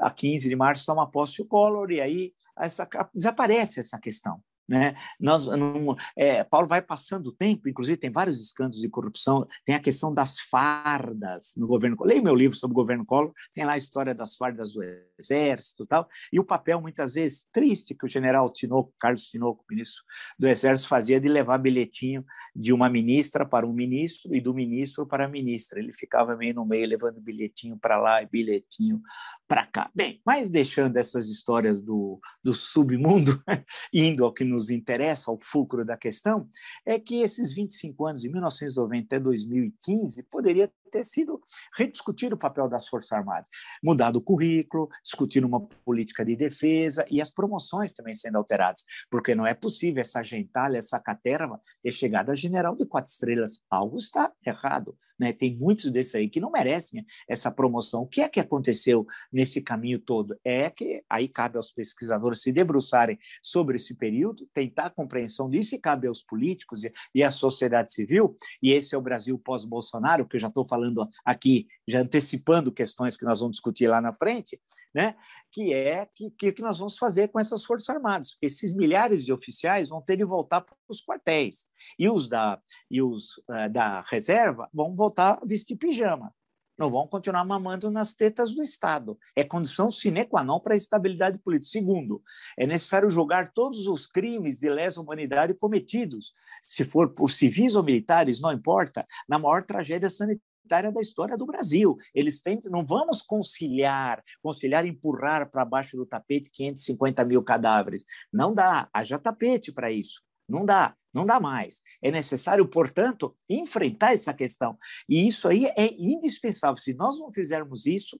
a 0.00 0.10
15 0.10 0.48
de 0.48 0.56
março 0.56 0.84
toma 0.84 1.08
posse 1.08 1.40
o 1.40 1.46
Collor 1.46 1.92
e 1.92 2.00
aí 2.00 2.32
essa, 2.58 2.88
desaparece 3.14 3.78
essa 3.78 4.00
questão. 4.00 4.42
Né? 4.68 4.94
Nós, 5.18 5.46
não, 5.46 5.96
é, 6.16 6.44
Paulo 6.44 6.68
vai 6.68 6.80
passando 6.80 7.28
o 7.28 7.32
tempo, 7.32 7.68
inclusive 7.68 7.96
tem 7.96 8.10
vários 8.10 8.40
escândalos 8.40 8.80
de 8.80 8.88
corrupção, 8.88 9.46
tem 9.64 9.74
a 9.74 9.80
questão 9.80 10.14
das 10.14 10.38
fardas 10.38 11.52
no 11.56 11.66
governo. 11.66 11.96
Leia 12.02 12.22
meu 12.22 12.34
livro 12.34 12.56
sobre 12.56 12.72
o 12.72 12.76
governo 12.76 13.04
Collor, 13.04 13.32
tem 13.52 13.64
lá 13.64 13.72
a 13.72 13.78
história 13.78 14.14
das 14.14 14.36
fardas 14.36 14.72
do 14.72 14.82
exército 15.18 15.84
e 15.84 15.86
tal, 15.86 16.08
e 16.32 16.40
o 16.40 16.44
papel 16.44 16.80
muitas 16.80 17.14
vezes 17.14 17.46
triste 17.52 17.94
que 17.94 18.06
o 18.06 18.08
general 18.08 18.50
Tinoco, 18.52 18.92
Carlos 18.98 19.26
Tinoco, 19.26 19.64
ministro 19.68 20.02
do 20.38 20.48
exército, 20.48 20.88
fazia 20.88 21.20
de 21.20 21.28
levar 21.28 21.58
bilhetinho 21.58 22.24
de 22.54 22.72
uma 22.72 22.88
ministra 22.88 23.44
para 23.44 23.66
um 23.66 23.72
ministro 23.72 24.34
e 24.34 24.40
do 24.40 24.54
ministro 24.54 25.06
para 25.06 25.26
a 25.26 25.28
ministra. 25.28 25.78
Ele 25.78 25.92
ficava 25.92 26.36
meio 26.36 26.54
no 26.54 26.66
meio 26.66 26.86
levando 26.86 27.20
bilhetinho 27.20 27.78
para 27.78 28.00
lá 28.00 28.22
e 28.22 28.26
bilhetinho 28.26 29.00
para 29.46 29.66
cá. 29.66 29.90
Bem, 29.94 30.20
mas 30.24 30.50
deixando 30.50 30.96
essas 30.96 31.28
histórias 31.28 31.82
do, 31.82 32.20
do 32.42 32.52
submundo, 32.52 33.32
indo 33.92 34.24
ao 34.24 34.32
que 34.32 34.44
nos 34.52 34.70
interessa, 34.70 35.30
ao 35.30 35.38
fulcro 35.40 35.84
da 35.84 35.96
questão, 35.96 36.46
é 36.86 36.98
que 36.98 37.22
esses 37.22 37.52
25 37.52 38.06
anos, 38.06 38.22
de 38.22 38.28
1990 38.28 39.06
até 39.06 39.18
2015, 39.18 40.22
poderia 40.24 40.70
ter 40.92 41.04
sido 41.04 41.40
rediscutir 41.76 42.32
o 42.32 42.38
papel 42.38 42.68
das 42.68 42.86
Forças 42.86 43.12
Armadas, 43.12 43.48
mudado 43.82 44.16
o 44.16 44.22
currículo, 44.22 44.88
discutir 45.02 45.44
uma 45.44 45.66
política 45.84 46.24
de 46.24 46.36
defesa 46.36 47.04
e 47.10 47.20
as 47.20 47.30
promoções 47.30 47.94
também 47.94 48.14
sendo 48.14 48.36
alteradas, 48.36 48.84
porque 49.10 49.34
não 49.34 49.46
é 49.46 49.54
possível 49.54 50.02
essa 50.02 50.22
gentalha, 50.22 50.76
essa 50.76 51.00
caterva 51.00 51.60
ter 51.82 51.90
chegado 51.90 52.30
a 52.30 52.34
general 52.34 52.76
de 52.76 52.86
quatro 52.86 53.10
estrelas. 53.10 53.60
Algo 53.70 53.96
está 53.96 54.30
errado. 54.46 54.96
Né? 55.22 55.32
Tem 55.32 55.56
muitos 55.56 55.88
desses 55.88 56.16
aí 56.16 56.28
que 56.28 56.40
não 56.40 56.50
merecem 56.50 57.06
essa 57.28 57.48
promoção. 57.48 58.02
O 58.02 58.08
que 58.08 58.22
é 58.22 58.28
que 58.28 58.40
aconteceu 58.40 59.06
nesse 59.32 59.62
caminho 59.62 60.00
todo? 60.00 60.36
É 60.44 60.68
que 60.68 61.04
aí 61.08 61.28
cabe 61.28 61.56
aos 61.56 61.70
pesquisadores 61.70 62.42
se 62.42 62.50
debruçarem 62.50 63.16
sobre 63.40 63.76
esse 63.76 63.96
período, 63.96 64.48
tentar 64.52 64.86
a 64.86 64.90
compreensão 64.90 65.48
disso, 65.48 65.76
e 65.76 65.78
cabe 65.78 66.08
aos 66.08 66.24
políticos 66.24 66.82
e, 66.82 66.92
e 67.14 67.22
à 67.22 67.30
sociedade 67.30 67.92
civil, 67.92 68.36
e 68.60 68.72
esse 68.72 68.96
é 68.96 68.98
o 68.98 69.02
Brasil 69.02 69.38
pós-Bolsonaro, 69.38 70.26
que 70.26 70.34
eu 70.34 70.40
já 70.40 70.48
estou 70.48 70.66
falando 70.66 70.81
aqui, 71.24 71.66
já 71.86 72.00
antecipando 72.00 72.72
questões 72.72 73.16
que 73.16 73.24
nós 73.24 73.40
vamos 73.40 73.56
discutir 73.56 73.88
lá 73.88 74.00
na 74.00 74.12
frente, 74.12 74.60
né? 74.94 75.14
que 75.50 75.72
é 75.72 76.06
que, 76.14 76.30
que, 76.30 76.52
que 76.52 76.62
nós 76.62 76.78
vamos 76.78 76.96
fazer 76.96 77.28
com 77.28 77.38
essas 77.38 77.64
Forças 77.64 77.88
Armadas. 77.90 78.36
Esses 78.40 78.74
milhares 78.74 79.24
de 79.24 79.32
oficiais 79.32 79.88
vão 79.88 80.00
ter 80.00 80.16
de 80.16 80.24
voltar 80.24 80.62
para 80.62 80.74
os 80.88 81.04
quartéis, 81.04 81.66
e 81.98 82.08
os 82.08 82.26
da, 82.26 82.60
e 82.90 83.02
os, 83.02 83.38
uh, 83.48 83.70
da 83.70 84.00
reserva 84.00 84.68
vão 84.72 84.94
voltar 84.94 85.38
vestir 85.44 85.76
pijama. 85.76 86.34
Não 86.78 86.90
vão 86.90 87.06
continuar 87.06 87.44
mamando 87.44 87.90
nas 87.90 88.14
tetas 88.14 88.54
do 88.54 88.62
Estado. 88.62 89.18
É 89.36 89.44
condição 89.44 89.90
sine 89.90 90.24
qua 90.24 90.42
non 90.42 90.58
para 90.58 90.72
a 90.72 90.76
estabilidade 90.76 91.38
política. 91.38 91.70
Segundo, 91.70 92.22
é 92.58 92.66
necessário 92.66 93.10
julgar 93.10 93.52
todos 93.52 93.86
os 93.86 94.06
crimes 94.06 94.58
de 94.58 94.70
lesa 94.70 95.00
humanidade 95.00 95.54
cometidos, 95.54 96.32
se 96.62 96.82
for 96.84 97.14
por 97.14 97.30
civis 97.30 97.74
ou 97.74 97.82
militares, 97.82 98.40
não 98.40 98.50
importa, 98.50 99.06
na 99.28 99.38
maior 99.38 99.62
tragédia 99.62 100.08
sanitária 100.08 100.51
da 100.80 101.00
história 101.00 101.36
do 101.36 101.44
Brasil. 101.44 101.96
Eles 102.14 102.40
tentam, 102.40 102.70
não 102.70 102.84
vamos 102.84 103.20
conciliar, 103.20 104.22
conciliar 104.42 104.86
empurrar 104.86 105.50
para 105.50 105.64
baixo 105.64 105.96
do 105.96 106.06
tapete 106.06 106.50
550 106.50 107.24
mil 107.24 107.42
cadáveres. 107.42 108.04
Não 108.32 108.54
dá, 108.54 108.88
haja 108.92 109.18
tapete 109.18 109.72
para 109.72 109.90
isso. 109.90 110.22
Não 110.48 110.64
dá, 110.64 110.94
não 111.12 111.26
dá 111.26 111.38
mais. 111.38 111.82
É 112.02 112.10
necessário, 112.10 112.66
portanto, 112.66 113.36
enfrentar 113.48 114.12
essa 114.12 114.32
questão. 114.32 114.78
E 115.08 115.26
isso 115.26 115.48
aí 115.48 115.66
é 115.76 115.92
indispensável. 115.98 116.78
Se 116.78 116.94
nós 116.94 117.18
não 117.18 117.32
fizermos 117.32 117.86
isso, 117.86 118.18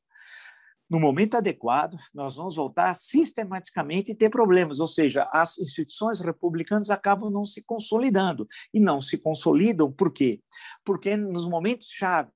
no 0.93 1.01
momento 1.01 1.39
adequado, 1.39 1.97
nós 2.13 2.37
vamos 2.37 2.57
voltar 2.57 2.95
sistematicamente 2.95 4.13
e 4.13 4.15
ter 4.15 4.29
problemas, 4.29 4.79
ou 4.79 4.87
seja, 4.87 5.27
as 5.33 5.59
instituições 5.59 6.21
republicanas 6.21 6.91
acabam 6.91 7.31
não 7.31 7.47
se 7.47 7.65
consolidando. 7.65 8.47
E 8.75 8.79
não 8.79 9.01
se 9.01 9.17
consolidam 9.17 9.91
por 9.91 10.13
quê? 10.13 10.43
Porque 10.85 11.17
nos 11.17 11.49
momentos 11.49 11.89
chaves 11.89 12.31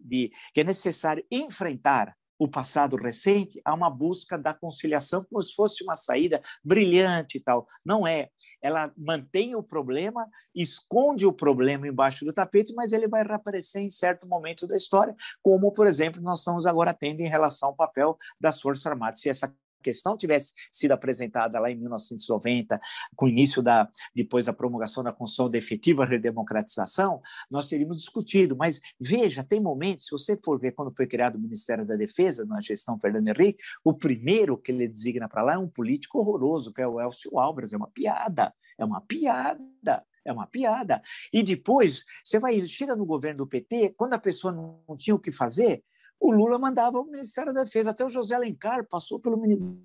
de 0.00 0.30
que 0.52 0.60
é 0.60 0.64
necessário 0.64 1.24
enfrentar 1.30 2.14
o 2.38 2.48
passado 2.48 2.96
recente 2.96 3.60
a 3.64 3.72
uma 3.74 3.88
busca 3.88 4.36
da 4.36 4.52
conciliação 4.52 5.24
como 5.24 5.40
se 5.40 5.54
fosse 5.54 5.84
uma 5.84 5.94
saída 5.94 6.42
brilhante 6.62 7.38
e 7.38 7.40
tal. 7.40 7.66
Não 7.84 8.06
é. 8.06 8.28
Ela 8.60 8.92
mantém 8.96 9.54
o 9.54 9.62
problema, 9.62 10.28
esconde 10.54 11.26
o 11.26 11.32
problema 11.32 11.86
embaixo 11.86 12.24
do 12.24 12.32
tapete, 12.32 12.74
mas 12.74 12.92
ele 12.92 13.08
vai 13.08 13.22
reaparecer 13.22 13.82
em 13.82 13.90
certo 13.90 14.26
momento 14.26 14.66
da 14.66 14.76
história, 14.76 15.14
como, 15.42 15.72
por 15.72 15.86
exemplo, 15.86 16.20
nós 16.20 16.40
estamos 16.40 16.66
agora 16.66 16.92
tendo 16.92 17.20
em 17.20 17.28
relação 17.28 17.68
ao 17.68 17.76
papel 17.76 18.18
das 18.40 18.60
Forças 18.60 18.86
Armadas. 18.86 19.20
Se 19.20 19.28
essa 19.28 19.54
questão 19.84 20.16
tivesse 20.16 20.54
sido 20.72 20.92
apresentada 20.92 21.60
lá 21.60 21.70
em 21.70 21.76
1990, 21.76 22.80
com 23.14 23.26
o 23.26 23.28
início 23.28 23.62
da 23.62 23.88
depois 24.14 24.46
da 24.46 24.52
promulgação 24.52 25.04
da 25.04 25.12
Constituição 25.12 25.50
da 25.50 25.58
efetiva 25.58 26.06
redemocratização, 26.06 27.20
nós 27.50 27.68
teríamos 27.68 27.98
discutido. 27.98 28.56
Mas 28.56 28.80
veja, 28.98 29.44
tem 29.44 29.60
momentos, 29.60 30.06
se 30.06 30.10
você 30.12 30.36
for 30.42 30.58
ver 30.58 30.72
quando 30.72 30.94
foi 30.94 31.06
criado 31.06 31.36
o 31.36 31.40
Ministério 31.40 31.84
da 31.84 31.96
Defesa 31.96 32.44
na 32.46 32.60
gestão 32.60 32.98
Fernando 32.98 33.28
Henrique, 33.28 33.62
o 33.84 33.92
primeiro 33.92 34.56
que 34.56 34.72
ele 34.72 34.88
designa 34.88 35.28
para 35.28 35.42
lá 35.42 35.54
é 35.54 35.58
um 35.58 35.68
político 35.68 36.18
horroroso, 36.18 36.72
que 36.72 36.80
é 36.80 36.86
o 36.86 37.00
Elcio 37.00 37.38
Albras, 37.38 37.72
é 37.72 37.76
uma 37.76 37.90
piada, 37.90 38.54
é 38.78 38.84
uma 38.84 39.00
piada. 39.00 40.04
É 40.26 40.32
uma 40.32 40.46
piada. 40.46 41.02
E 41.30 41.42
depois, 41.42 42.02
você 42.24 42.38
vai, 42.38 42.66
chega 42.66 42.96
no 42.96 43.04
governo 43.04 43.44
do 43.44 43.46
PT, 43.46 43.92
quando 43.94 44.14
a 44.14 44.18
pessoa 44.18 44.54
não 44.54 44.96
tinha 44.96 45.14
o 45.14 45.18
que 45.18 45.30
fazer, 45.30 45.84
o 46.20 46.32
Lula 46.32 46.58
mandava 46.58 46.98
o 46.98 47.04
Ministério 47.04 47.52
da 47.52 47.64
Defesa. 47.64 47.90
Até 47.90 48.04
o 48.04 48.10
José 48.10 48.34
Alencar 48.34 48.86
passou 48.88 49.20
pelo 49.20 49.40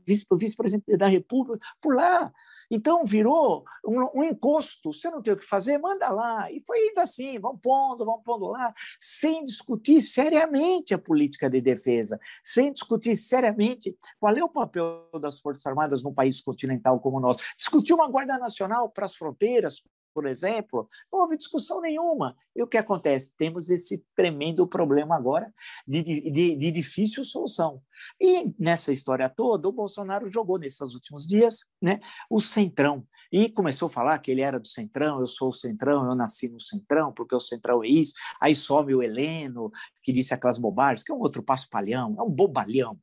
vice-presidente 0.06 0.98
da 0.98 1.08
República 1.08 1.60
por 1.82 1.96
lá. 1.96 2.32
Então 2.72 3.04
virou 3.04 3.66
um, 3.86 4.20
um, 4.20 4.24
encosto. 4.24 4.94
Você 4.94 5.10
não 5.10 5.22
tem 5.22 5.34
o 5.34 5.38
que 5.38 5.46
fazer, 5.46 5.78
manda 5.80 6.10
lá. 6.12 6.52
E 6.52 6.62
foi 6.66 6.78
indo 6.88 7.00
assim, 7.00 7.40
vão 7.40 7.58
pondo, 7.58 8.06
vão 8.06 8.22
pondo 8.22 8.48
lá, 8.48 8.74
sem 9.02 9.44
discutir 9.44 10.02
seriamente 10.02 10.94
a 10.94 11.00
política 11.00 11.50
de 11.50 11.60
defesa, 11.60 12.20
sem 12.44 12.72
discutir 12.72 13.16
seriamente 13.16 13.98
qual 14.20 14.36
é 14.36 14.44
o 14.44 14.50
papel 14.50 15.10
das 15.20 15.40
Forças 15.40 15.66
Armadas 15.66 16.04
num 16.04 16.14
país 16.14 16.42
continental 16.42 17.00
como 17.00 17.18
o 17.18 17.20
nosso. 17.20 17.44
Discutir 17.58 17.94
uma 17.94 18.08
Guarda 18.08 18.38
Nacional 18.38 18.90
para 18.90 19.06
as 19.06 19.16
fronteiras, 19.16 19.82
por 20.20 20.28
exemplo, 20.28 20.90
não 21.10 21.22
houve 21.22 21.38
discussão 21.38 21.80
nenhuma. 21.80 22.36
E 22.54 22.62
o 22.62 22.68
que 22.68 22.78
acontece? 22.78 23.34
Temos 23.38 23.70
esse 23.70 24.04
tremendo 24.14 24.68
problema 24.68 25.16
agora 25.16 25.50
de, 25.88 26.04
de, 26.04 26.58
de 26.58 26.72
difícil 26.72 27.24
solução. 27.24 27.82
E 28.20 28.54
nessa 28.60 28.92
história 28.92 29.30
toda, 29.30 29.70
o 29.70 29.72
Bolsonaro 29.72 30.30
jogou 30.30 30.60
nesses 30.60 30.94
últimos 30.94 31.26
dias 31.26 31.60
né, 31.82 32.02
o 32.30 32.42
centrão. 32.42 33.08
E 33.32 33.48
começou 33.48 33.88
a 33.88 33.90
falar 33.90 34.20
que 34.20 34.30
ele 34.30 34.42
era 34.42 34.60
do 34.60 34.68
centrão, 34.68 35.22
eu 35.22 35.28
sou 35.28 35.48
o 35.48 35.54
centrão, 35.54 36.06
eu 36.06 36.16
nasci 36.16 36.50
no 36.50 36.60
centrão, 36.60 37.14
porque 37.14 37.34
o 37.34 37.40
centrão 37.40 37.82
é 37.82 37.88
isso. 37.88 38.12
Aí 38.42 38.54
some 38.54 38.94
o 38.94 39.02
Heleno, 39.02 39.72
que 40.04 40.12
disse 40.12 40.34
aquelas 40.34 40.60
bobagens, 40.60 41.02
que 41.02 41.14
é 41.14 41.16
um 41.16 41.20
outro 41.20 41.42
passo-palhão, 41.42 42.14
é 42.20 42.24
um 42.24 42.30
bobalhão. 42.30 43.00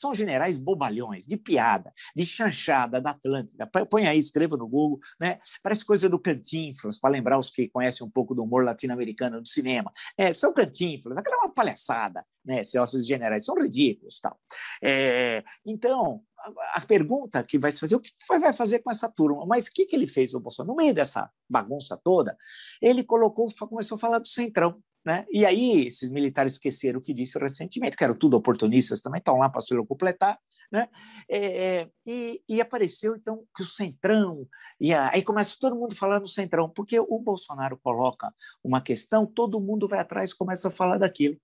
São 0.00 0.14
generais 0.14 0.58
bobalhões, 0.58 1.26
de 1.26 1.36
piada, 1.36 1.92
de 2.14 2.24
chanchada 2.24 3.00
da 3.00 3.10
Atlântida. 3.10 3.66
Põe 3.66 4.06
aí, 4.06 4.18
escreva 4.18 4.56
no 4.56 4.68
Google, 4.68 5.00
né? 5.20 5.38
Parece 5.62 5.84
coisa 5.84 6.08
do 6.08 6.18
Cantinflas, 6.18 6.98
para 6.98 7.10
lembrar 7.10 7.38
os 7.38 7.50
que 7.50 7.68
conhecem 7.68 8.06
um 8.06 8.10
pouco 8.10 8.34
do 8.34 8.42
humor 8.42 8.64
latino-americano 8.64 9.40
do 9.40 9.48
cinema. 9.48 9.92
É, 10.16 10.32
são 10.32 10.52
Cantinflas, 10.52 11.18
aquela 11.18 11.36
é 11.36 11.40
uma 11.40 11.54
palhaçada, 11.54 12.24
né? 12.44 12.60
Esses 12.60 13.06
generais 13.06 13.44
são 13.44 13.54
ridículos, 13.54 14.20
tal. 14.20 14.38
É, 14.82 15.44
então, 15.64 16.22
a 16.72 16.80
pergunta 16.80 17.42
que 17.42 17.58
vai 17.58 17.72
se 17.72 17.80
fazer, 17.80 17.96
o 17.96 18.00
que 18.00 18.12
vai 18.28 18.52
fazer 18.52 18.78
com 18.80 18.90
essa 18.90 19.08
turma? 19.08 19.44
Mas 19.46 19.66
o 19.66 19.72
que, 19.72 19.86
que 19.86 19.96
ele 19.96 20.06
fez, 20.06 20.34
o 20.34 20.40
Bolsonaro? 20.40 20.72
No 20.72 20.76
meio 20.76 20.94
dessa 20.94 21.30
bagunça 21.48 21.96
toda, 21.96 22.36
ele 22.80 23.02
colocou, 23.02 23.48
começou 23.68 23.96
a 23.96 23.98
falar 23.98 24.18
do 24.18 24.28
Centrão. 24.28 24.82
Né? 25.08 25.24
E 25.32 25.46
aí, 25.46 25.86
esses 25.86 26.10
militares 26.10 26.52
esqueceram 26.52 26.98
o 26.98 27.02
que 27.02 27.14
disse 27.14 27.38
recentemente, 27.38 27.96
que 27.96 28.04
eram 28.04 28.14
tudo 28.14 28.36
oportunistas 28.36 29.00
também, 29.00 29.20
estão 29.20 29.38
lá 29.38 29.48
para 29.48 29.62
se 29.62 29.74
completar, 29.86 30.38
né? 30.70 30.86
É, 31.26 31.78
é, 31.78 31.88
e, 32.04 32.42
e, 32.46 32.60
apareceu, 32.60 33.16
então, 33.16 33.42
que 33.56 33.62
o 33.62 33.66
Centrão, 33.66 34.46
e 34.78 34.92
aí 34.92 35.22
começa 35.22 35.56
todo 35.58 35.74
mundo 35.74 35.94
falando 35.94 36.24
do 36.24 36.28
Centrão, 36.28 36.68
porque 36.68 37.00
o 37.00 37.18
Bolsonaro 37.20 37.78
coloca 37.82 38.30
uma 38.62 38.82
questão, 38.82 39.24
todo 39.24 39.58
mundo 39.58 39.88
vai 39.88 40.00
atrás 40.00 40.32
e 40.32 40.36
começa 40.36 40.68
a 40.68 40.70
falar 40.70 40.98
daquilo 40.98 41.38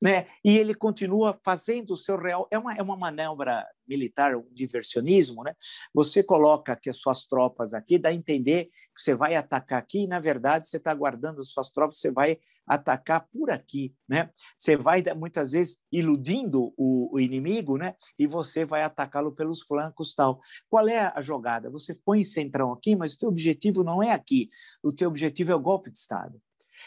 né? 0.00 0.26
E 0.44 0.56
ele 0.56 0.74
continua 0.74 1.38
fazendo 1.44 1.92
o 1.92 1.96
seu 1.96 2.16
real. 2.16 2.46
É 2.50 2.58
uma, 2.58 2.74
é 2.74 2.82
uma 2.82 2.96
manobra 2.96 3.66
militar, 3.86 4.36
um 4.36 4.46
diversionismo, 4.52 5.42
né? 5.42 5.54
Você 5.92 6.22
coloca 6.22 6.76
que 6.76 6.88
as 6.88 6.98
suas 6.98 7.26
tropas 7.26 7.74
aqui, 7.74 7.98
dá 7.98 8.10
a 8.10 8.14
entender 8.14 8.66
que 8.94 9.02
você 9.02 9.14
vai 9.14 9.34
atacar 9.34 9.78
aqui, 9.78 10.04
e 10.04 10.06
na 10.06 10.20
verdade 10.20 10.68
você 10.68 10.76
está 10.76 10.92
guardando 10.94 11.40
as 11.40 11.50
suas 11.50 11.70
tropas, 11.70 11.98
você 11.98 12.10
vai 12.10 12.38
atacar 12.66 13.26
por 13.32 13.50
aqui, 13.50 13.94
né? 14.08 14.30
Você 14.58 14.76
vai 14.76 15.02
muitas 15.16 15.52
vezes 15.52 15.78
iludindo 15.90 16.74
o, 16.76 17.14
o 17.14 17.18
inimigo, 17.18 17.78
né? 17.78 17.94
E 18.18 18.26
você 18.26 18.64
vai 18.64 18.82
atacá-lo 18.82 19.32
pelos 19.32 19.62
flancos, 19.62 20.14
tal. 20.14 20.40
Qual 20.68 20.86
é 20.88 21.12
a 21.14 21.20
jogada? 21.22 21.70
Você 21.70 21.94
põe 21.94 22.22
centrão 22.22 22.72
aqui, 22.72 22.94
mas 22.94 23.14
o 23.14 23.18
teu 23.18 23.28
objetivo 23.30 23.82
não 23.82 24.02
é 24.02 24.12
aqui. 24.12 24.50
O 24.82 24.92
teu 24.92 25.08
objetivo 25.08 25.50
é 25.50 25.54
o 25.54 25.60
golpe 25.60 25.90
de 25.90 25.98
Estado. 25.98 26.40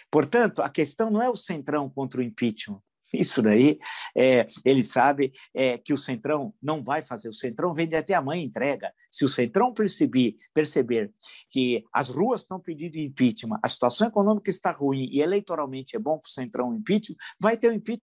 Portanto, 0.09 0.61
a 0.61 0.69
questão 0.69 1.09
não 1.09 1.21
é 1.21 1.29
o 1.29 1.35
centrão 1.35 1.89
contra 1.89 2.21
o 2.21 2.23
impeachment. 2.23 2.81
Isso 3.13 3.41
daí, 3.41 3.79
é, 4.15 4.47
ele 4.63 4.83
sabe 4.83 5.33
é, 5.53 5.77
que 5.77 5.93
o 5.93 5.97
Centrão 5.97 6.53
não 6.61 6.83
vai 6.83 7.01
fazer. 7.01 7.29
O 7.29 7.33
Centrão 7.33 7.73
vende 7.73 7.95
até 7.95 8.13
a 8.13 8.21
mãe 8.21 8.43
entrega. 8.43 8.91
Se 9.09 9.25
o 9.25 9.29
Centrão 9.29 9.73
perceber, 9.73 10.35
perceber 10.53 11.11
que 11.49 11.83
as 11.93 12.09
ruas 12.09 12.41
estão 12.41 12.59
pedindo 12.59 12.97
impeachment, 12.97 13.59
a 13.61 13.67
situação 13.67 14.07
econômica 14.07 14.49
está 14.49 14.71
ruim 14.71 15.09
e 15.11 15.21
eleitoralmente 15.21 15.95
é 15.95 15.99
bom 15.99 16.17
para 16.17 16.29
o 16.29 16.31
Centrão 16.31 16.69
o 16.69 16.73
impeachment, 16.73 17.17
vai 17.39 17.57
ter 17.57 17.69
o 17.69 17.73
impeachment 17.73 18.01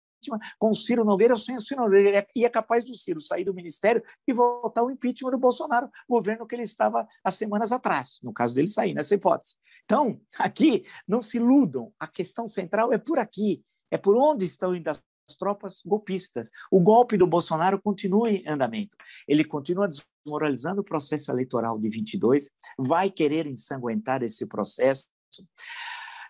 com 0.60 0.70
o 0.70 0.76
Ciro 0.76 1.04
Nogueira 1.04 1.34
ou 1.34 1.40
sem 1.40 1.58
o 1.58 1.62
Ciro 1.62 1.82
Nogueira. 1.82 2.26
E 2.36 2.46
é 2.46 2.50
capaz 2.50 2.86
do 2.86 2.96
Ciro 2.96 3.20
sair 3.22 3.44
do 3.44 3.54
ministério 3.54 4.04
e 4.28 4.34
voltar 4.34 4.82
ao 4.82 4.92
impeachment 4.92 5.32
do 5.32 5.38
Bolsonaro, 5.38 5.90
governo 6.08 6.46
que 6.46 6.56
ele 6.56 6.64
estava 6.64 7.08
há 7.24 7.32
semanas 7.32 7.72
atrás, 7.72 8.20
no 8.22 8.34
caso 8.34 8.54
dele 8.54 8.68
sair, 8.68 8.94
nessa 8.94 9.16
hipótese. 9.16 9.56
Então, 9.84 10.22
aqui, 10.38 10.86
não 11.08 11.22
se 11.22 11.38
iludam, 11.38 11.92
a 12.00 12.08
questão 12.08 12.48
central 12.48 12.94
é 12.94 12.98
por 12.98 13.18
aqui. 13.18 13.64
É 13.92 13.98
por 13.98 14.16
onde 14.16 14.46
estão 14.46 14.76
indo 14.76 14.88
as 14.88 15.04
tropas 15.38 15.82
golpistas. 15.86 16.50
O 16.72 16.80
golpe 16.82 17.18
do 17.18 17.28
Bolsonaro 17.28 17.82
continua 17.82 18.32
em 18.32 18.44
andamento. 18.48 18.98
Ele 19.28 19.44
continua 19.44 19.88
desmoralizando 19.88 20.82
o 20.82 20.86
processo 20.86 21.32
eleitoral 21.32 21.80
de 21.80 21.90
22, 21.90 22.50
vai 22.78 23.10
querer 23.10 23.48
ensanguentar 23.48 24.24
esse 24.24 24.46
processo, 24.46 25.08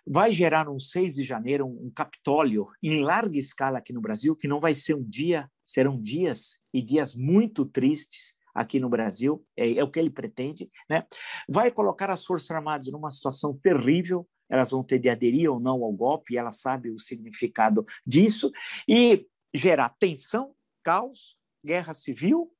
vai 0.06 0.34
gerar 0.34 0.70
um 0.70 0.80
6 0.80 1.16
de 1.16 1.24
janeiro 1.24 1.66
um 1.66 1.92
Capitólio 1.96 2.68
em 2.82 3.02
larga 3.02 3.38
escala 3.38 3.78
aqui 3.78 3.94
no 3.94 4.02
Brasil, 4.02 4.36
que 4.36 4.48
não 4.48 4.60
vai 4.60 4.76
ser 4.76 4.96
um 4.96 5.04
dia, 5.04 5.50
serão 5.66 6.02
dias 6.02 6.60
e 6.74 6.82
dias 6.82 7.16
muito 7.16 7.66
tristes 7.66 8.36
aqui 8.54 8.80
no 8.80 8.90
Brasil, 8.90 9.46
é, 9.56 9.78
é 9.78 9.84
o 9.84 9.90
que 9.90 9.98
ele 9.98 10.10
pretende, 10.10 10.70
né? 10.90 11.06
Vai 11.48 11.72
colocar 11.72 12.10
as 12.10 12.26
Forças 12.26 12.52
Armadas 12.52 12.92
numa 12.92 13.10
situação 13.10 13.58
terrível, 13.58 14.28
elas 14.52 14.70
vão 14.70 14.84
ter 14.84 15.00
de 15.00 15.10
aderir 15.10 15.50
ou 15.50 15.60
não 15.60 15.84
ao 15.84 15.94
golpe, 15.94 16.38
ela 16.38 16.52
sabe 16.52 16.92
o 16.92 17.00
significado 17.00 17.86
disso, 18.06 18.52
e 18.88 19.26
gerar 19.54 19.96
tensão, 19.98 20.54
caos, 20.84 21.38
guerra 21.66 21.94
civil, 21.94 22.52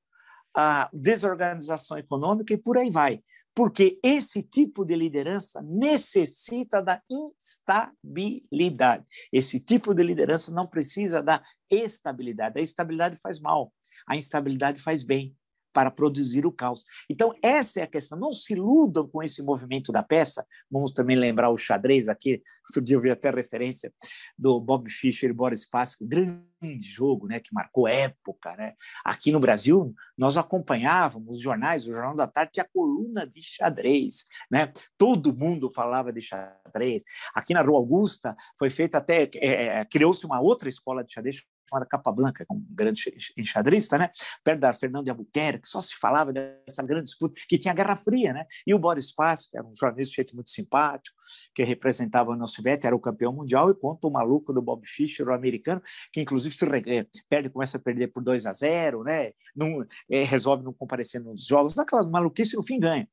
a 0.56 0.90
desorganização 0.94 1.98
econômica 1.98 2.54
e 2.54 2.58
por 2.58 2.78
aí 2.78 2.90
vai. 2.90 3.22
Porque 3.54 4.00
esse 4.02 4.42
tipo 4.42 4.86
de 4.86 4.96
liderança 4.96 5.62
necessita 5.62 6.82
da 6.82 7.02
instabilidade. 7.10 9.06
Esse 9.32 9.60
tipo 9.60 9.94
de 9.94 10.04
liderança 10.04 10.54
não 10.54 10.66
precisa 10.66 11.22
da 11.22 11.44
estabilidade. 11.70 12.58
A 12.58 12.62
estabilidade 12.62 13.18
faz 13.18 13.42
mal, 13.42 13.74
a 14.08 14.16
instabilidade 14.16 14.82
faz 14.82 15.04
bem 15.04 15.36
para 15.74 15.92
produzir 15.92 16.46
o 16.46 16.52
caos. 16.52 16.86
Então, 17.10 17.34
essa 17.44 17.80
é 17.80 17.84
a 17.84 17.88
questão. 17.88 18.18
Não 18.18 18.34
se 18.34 18.54
iludam 18.54 19.08
com 19.08 19.24
esse 19.24 19.42
movimento 19.42 19.92
da 19.92 20.04
peça. 20.04 20.46
Vamos 20.70 20.94
também 20.94 21.18
lembrar 21.18 21.50
o 21.50 21.58
xadrez 21.58 22.08
aqui. 22.08 22.42
Outro 22.70 22.82
dia 22.82 22.96
eu 22.96 23.02
vi 23.02 23.10
até 23.10 23.30
referência 23.30 23.92
do 24.38 24.60
Bob 24.60 24.90
Fischer 24.90 25.30
e 25.30 25.34
Boris 25.34 25.68
Pasco, 25.68 26.06
grande 26.06 26.42
jogo, 26.80 27.28
né, 27.28 27.40
que 27.40 27.54
marcou 27.54 27.88
época, 27.88 28.56
né? 28.56 28.76
Aqui 29.04 29.32
no 29.32 29.40
Brasil, 29.40 29.94
nós 30.18 30.38
acompanhávamos 30.38 31.38
os 31.38 31.44
jornais, 31.44 31.86
o 31.86 31.94
Jornal 31.94 32.16
da 32.16 32.28
Tarde 32.28 32.54
tinha 32.54 32.68
coluna 32.72 33.28
de 33.28 33.42
xadrez, 33.42 34.26
né? 34.50 34.72
Todo 34.98 35.36
mundo 35.36 35.72
falava 35.72 36.14
de 36.14 36.22
xadrez. 36.22 37.04
Aqui 37.34 37.54
na 37.54 37.62
Rua 37.62 37.80
Augusta 37.80 38.36
foi 38.58 38.70
feita 38.70 39.00
até 39.00 39.30
é, 39.36 39.84
criou-se 39.86 40.26
uma 40.26 40.40
outra 40.40 40.70
escola 40.70 41.04
de 41.04 41.14
xadrez 41.14 41.44
chamada 41.72 41.86
Capa 41.86 42.12
Blanca, 42.12 42.46
que 42.46 42.52
é 42.52 42.56
um 42.56 42.66
grande 42.70 43.14
enxadrista, 43.38 43.98
né? 43.98 44.12
perto 44.44 44.60
da 44.60 44.74
Fernando 44.74 45.06
de 45.06 45.10
Albuquerque, 45.10 45.68
só 45.68 45.82
se 45.82 45.96
falava 45.96 46.34
dessa 46.34 46.84
grande 46.84 47.06
disputa, 47.06 47.42
que 47.48 47.58
tinha 47.58 47.72
a 47.72 47.76
Guerra 47.76 47.96
Fria, 47.96 48.34
né? 48.34 48.46
E 48.66 48.74
o 48.74 48.80
Boris 48.80 49.14
Paz, 49.14 49.48
que 49.48 49.58
era 49.58 49.66
um 49.66 49.76
jornalista 49.76 50.16
jeito 50.16 50.36
muito 50.36 50.50
simpático, 50.50 51.16
que 51.56 51.64
representava 51.64 52.32
a 52.32 52.34
União 52.34 52.48
Soviética, 52.48 52.88
era 52.88 52.96
o 52.96 53.00
campeão 53.00 53.34
mundial, 53.34 53.70
e 53.72 53.76
conta 53.76 54.08
o 54.08 54.12
maluco 54.12 54.54
do 54.54 54.62
Bob 54.62 54.86
Fischer, 54.86 55.28
o 55.28 55.34
americano, 55.34 55.82
que 56.12 56.22
inclusive 56.22 56.54
se 56.54 56.66
eh, 56.66 57.06
perde, 57.30 57.50
começa 57.50 57.78
a 57.78 57.80
perder 57.80 58.08
por 58.08 58.24
2 58.24 58.46
a 58.46 58.52
0, 58.52 59.04
né? 59.04 59.32
Não, 59.56 59.86
é, 60.10 60.24
resolve 60.24 60.64
não 60.64 60.74
comparecer 60.74 61.22
nos 61.22 61.46
jogos, 61.46 61.76
naquelas 61.76 62.08
maluquices, 62.08 62.54
no 62.54 62.64
fim 62.64 62.80
ganha. 62.80 63.08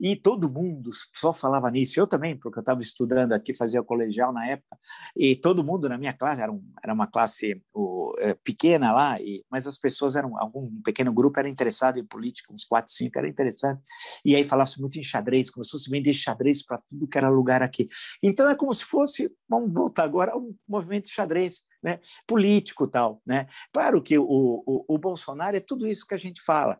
E 0.00 0.16
todo 0.16 0.50
mundo 0.50 0.90
só 1.14 1.32
falava 1.32 1.70
nisso, 1.70 2.00
eu 2.00 2.06
também, 2.06 2.36
porque 2.36 2.58
eu 2.58 2.62
estava 2.62 2.80
estudando 2.80 3.32
aqui, 3.32 3.54
fazia 3.54 3.82
colegial 3.82 4.32
na 4.32 4.46
época, 4.46 4.78
e 5.16 5.36
todo 5.36 5.64
mundo 5.64 5.88
na 5.88 5.98
minha 5.98 6.12
classe, 6.12 6.40
era, 6.40 6.50
um, 6.50 6.62
era 6.82 6.92
uma 6.92 7.06
classe 7.06 7.62
o, 7.72 7.99
é, 8.18 8.34
pequena 8.34 8.92
lá, 8.92 9.20
e, 9.20 9.44
mas 9.50 9.66
as 9.66 9.78
pessoas 9.78 10.16
eram, 10.16 10.38
algum 10.38 10.80
pequeno 10.82 11.12
grupo 11.12 11.38
era 11.38 11.48
interessado 11.48 11.98
em 11.98 12.04
política, 12.04 12.52
uns 12.52 12.64
quatro, 12.64 12.92
cinco, 12.92 13.18
era 13.18 13.28
interessante, 13.28 13.82
e 14.24 14.34
aí 14.34 14.44
falava 14.44 14.70
muito 14.78 14.98
em 14.98 15.02
xadrez, 15.02 15.50
começou 15.50 15.78
a 15.78 15.80
se 15.80 15.90
vender 15.90 16.12
xadrez 16.12 16.64
para 16.64 16.78
tudo 16.88 17.06
que 17.06 17.18
era 17.18 17.28
lugar 17.28 17.62
aqui. 17.62 17.88
Então 18.22 18.48
é 18.48 18.54
como 18.54 18.72
se 18.72 18.84
fosse, 18.84 19.32
vamos 19.48 19.72
voltar 19.72 20.04
agora 20.04 20.32
ao 20.32 20.42
movimento 20.68 21.04
de 21.04 21.12
xadrez, 21.12 21.62
né, 21.82 21.98
político 22.26 22.86
tal, 22.86 23.22
né? 23.26 23.46
Claro 23.72 24.02
que 24.02 24.18
o, 24.18 24.24
o, 24.24 24.84
o 24.86 24.98
Bolsonaro 24.98 25.56
é 25.56 25.60
tudo 25.60 25.86
isso 25.86 26.06
que 26.06 26.14
a 26.14 26.18
gente 26.18 26.42
fala, 26.42 26.78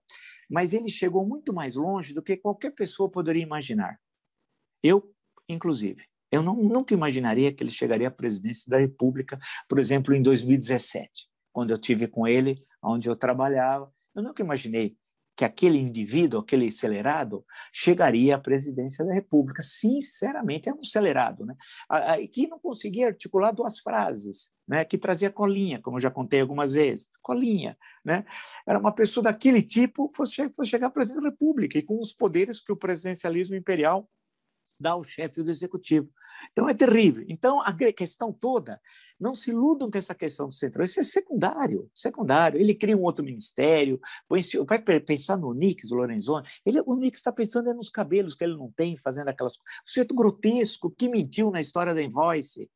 mas 0.51 0.73
ele 0.73 0.91
chegou 0.91 1.27
muito 1.27 1.53
mais 1.53 1.75
longe 1.77 2.13
do 2.13 2.23
que 2.23 2.37
qualquer 2.37 2.73
pessoa 2.73 3.11
poderia 3.11 3.43
imaginar. 3.43 3.99
Eu, 4.83 5.15
inclusive. 5.49 6.10
Eu 6.31 6.43
não, 6.43 6.57
nunca 6.57 6.95
imaginaria 6.95 7.53
que 7.53 7.63
ele 7.63 7.71
chegaria 7.71 8.09
à 8.09 8.11
presidência 8.11 8.71
da 8.71 8.79
República, 8.79 9.39
por 9.69 9.79
exemplo, 9.79 10.15
em 10.15 10.23
2017, 10.23 11.29
quando 11.53 11.71
eu 11.71 11.79
tive 11.79 12.07
com 12.07 12.27
ele, 12.27 12.63
onde 12.83 13.09
eu 13.09 13.17
trabalhava. 13.17 13.93
Eu 14.15 14.23
nunca 14.23 14.43
imaginei 14.43 14.97
que 15.41 15.45
aquele 15.45 15.79
indivíduo, 15.79 16.41
aquele 16.41 16.69
acelerado, 16.69 17.45
chegaria 17.73 18.37
à 18.37 18.39
presidência 18.39 19.03
da 19.05 19.15
República. 19.15 19.63
Sinceramente, 19.63 20.69
é 20.69 20.75
um 20.75 20.81
acelerado, 20.81 21.47
né? 21.47 21.57
que 22.31 22.47
não 22.47 22.59
conseguia 22.59 23.07
articular 23.07 23.51
duas 23.51 23.79
frases, 23.79 24.51
né? 24.69 24.85
que 24.85 24.99
trazia 24.99 25.31
colinha, 25.31 25.81
como 25.81 25.97
eu 25.97 26.01
já 26.03 26.11
contei 26.11 26.43
algumas 26.43 26.75
vezes. 26.75 27.09
Colinha. 27.23 27.75
Né? 28.05 28.25
Era 28.69 28.79
uma 28.79 28.95
pessoa 28.95 29.25
daquele 29.25 29.63
tipo, 29.63 30.11
fosse, 30.15 30.47
fosse 30.51 30.73
chegar 30.73 30.89
à 30.89 30.91
presidência 30.91 31.23
da 31.23 31.31
República, 31.31 31.79
e 31.79 31.83
com 31.83 31.99
os 31.99 32.13
poderes 32.13 32.61
que 32.61 32.71
o 32.71 32.77
presidencialismo 32.77 33.57
imperial 33.57 34.07
dá 34.81 34.93
ao 34.93 35.05
chefe 35.05 35.43
do 35.43 35.51
executivo. 35.51 36.09
Então 36.53 36.69
é 36.69 36.75
terrível. 36.75 37.25
Então 37.29 37.61
a 37.61 37.73
questão 37.93 38.33
toda, 38.33 38.81
não 39.19 39.35
se 39.35 39.51
iludam 39.51 39.91
com 39.91 39.99
essa 39.99 40.15
questão 40.15 40.49
do 40.49 40.55
centrão, 40.55 40.85
isso 40.85 40.99
é 40.99 41.05
secundário, 41.05 41.91
secundário. 41.95 42.59
Ele 42.59 42.75
cria 42.75 42.97
um 42.97 43.03
outro 43.03 43.25
ministério, 43.25 44.01
vai 44.67 44.81
pensar 45.01 45.37
no 45.37 45.53
Nix, 45.53 45.91
o 45.91 45.97
Lorenzoni, 45.97 46.47
ele, 46.65 46.81
o 46.87 46.95
Nix 46.95 47.19
está 47.19 47.31
pensando 47.31 47.71
é 47.71 47.75
nos 47.75 47.91
cabelos 47.91 48.35
que 48.35 48.43
ele 48.43 48.57
não 48.57 48.73
tem, 48.75 48.97
fazendo 48.97 49.29
aquelas 49.29 49.57
coisas. 49.57 50.11
O 50.11 50.15
grotesco 50.15 50.91
que 50.91 51.09
mentiu 51.09 51.51
na 51.51 51.61
história 51.61 51.95
da 51.95 52.03
Invoice, 52.03 52.71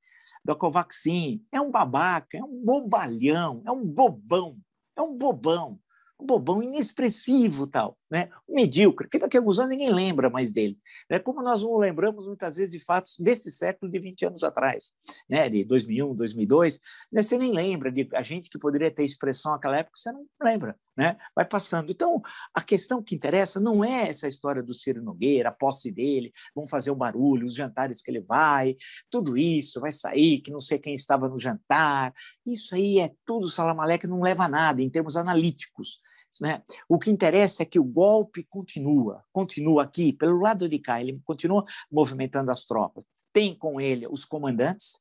da 0.44 0.54
Covaxin, 0.54 1.42
é 1.50 1.60
um 1.60 1.70
babaca, 1.70 2.36
é 2.36 2.44
um 2.44 2.62
bobalhão, 2.62 3.62
é 3.66 3.72
um 3.72 3.84
bobão, 3.84 4.58
é 4.96 5.02
um 5.02 5.16
bobão 5.16 5.80
um 6.20 6.26
bobão 6.26 6.62
inexpressivo 6.62 7.66
tal, 7.66 7.98
né? 8.10 8.28
Um 8.48 8.54
medíocre, 8.54 9.08
que 9.08 9.18
daqui 9.18 9.36
a 9.36 9.40
alguns 9.40 9.58
anos 9.58 9.70
ninguém 9.70 9.92
lembra 9.92 10.28
mais 10.30 10.52
dele. 10.52 10.78
Né? 11.10 11.18
Como 11.18 11.42
nós 11.42 11.62
não 11.62 11.76
lembramos 11.76 12.26
muitas 12.26 12.56
vezes 12.56 12.72
de 12.72 12.84
fatos 12.84 13.16
desse 13.18 13.50
século 13.50 13.90
de 13.90 13.98
20 13.98 14.26
anos 14.26 14.44
atrás, 14.44 14.92
né? 15.28 15.48
de 15.48 15.64
2001, 15.64 16.14
2002, 16.14 16.80
né? 17.10 17.22
você 17.22 17.38
nem 17.38 17.52
lembra 17.52 17.90
de 17.90 18.08
a 18.14 18.22
gente 18.22 18.50
que 18.50 18.58
poderia 18.58 18.90
ter 18.90 19.04
expressão 19.04 19.52
naquela 19.52 19.78
época, 19.78 19.96
você 19.96 20.12
não 20.12 20.26
lembra, 20.42 20.76
né? 20.96 21.16
vai 21.34 21.44
passando. 21.44 21.90
Então, 21.90 22.20
a 22.54 22.60
questão 22.60 23.02
que 23.02 23.14
interessa 23.14 23.58
não 23.58 23.84
é 23.84 24.08
essa 24.08 24.28
história 24.28 24.62
do 24.62 24.74
Ciro 24.74 25.02
Nogueira, 25.02 25.48
a 25.48 25.52
posse 25.52 25.90
dele, 25.90 26.32
vão 26.54 26.66
fazer 26.66 26.90
o 26.90 26.96
barulho, 26.96 27.46
os 27.46 27.54
jantares 27.54 28.02
que 28.02 28.10
ele 28.10 28.20
vai, 28.20 28.76
tudo 29.10 29.36
isso, 29.36 29.80
vai 29.80 29.92
sair, 29.92 30.40
que 30.40 30.50
não 30.50 30.60
sei 30.60 30.78
quem 30.78 30.94
estava 30.94 31.28
no 31.28 31.38
jantar, 31.38 32.12
isso 32.46 32.74
aí 32.74 32.98
é 32.98 33.12
tudo 33.26 33.48
salamaleque, 33.48 34.06
não 34.06 34.20
leva 34.20 34.44
a 34.44 34.48
nada 34.48 34.82
em 34.82 34.90
termos 34.90 35.16
analíticos. 35.16 36.00
Né? 36.40 36.62
O 36.88 36.98
que 36.98 37.10
interessa 37.10 37.62
é 37.62 37.66
que 37.66 37.78
o 37.78 37.84
golpe 37.84 38.44
continua, 38.44 39.24
continua 39.32 39.82
aqui, 39.82 40.12
pelo 40.12 40.40
lado 40.40 40.68
de 40.68 40.78
cá, 40.78 41.00
ele 41.00 41.20
continua 41.24 41.64
movimentando 41.90 42.50
as 42.50 42.64
tropas. 42.64 43.04
Tem 43.32 43.54
com 43.54 43.80
ele 43.80 44.06
os 44.06 44.24
comandantes 44.24 45.00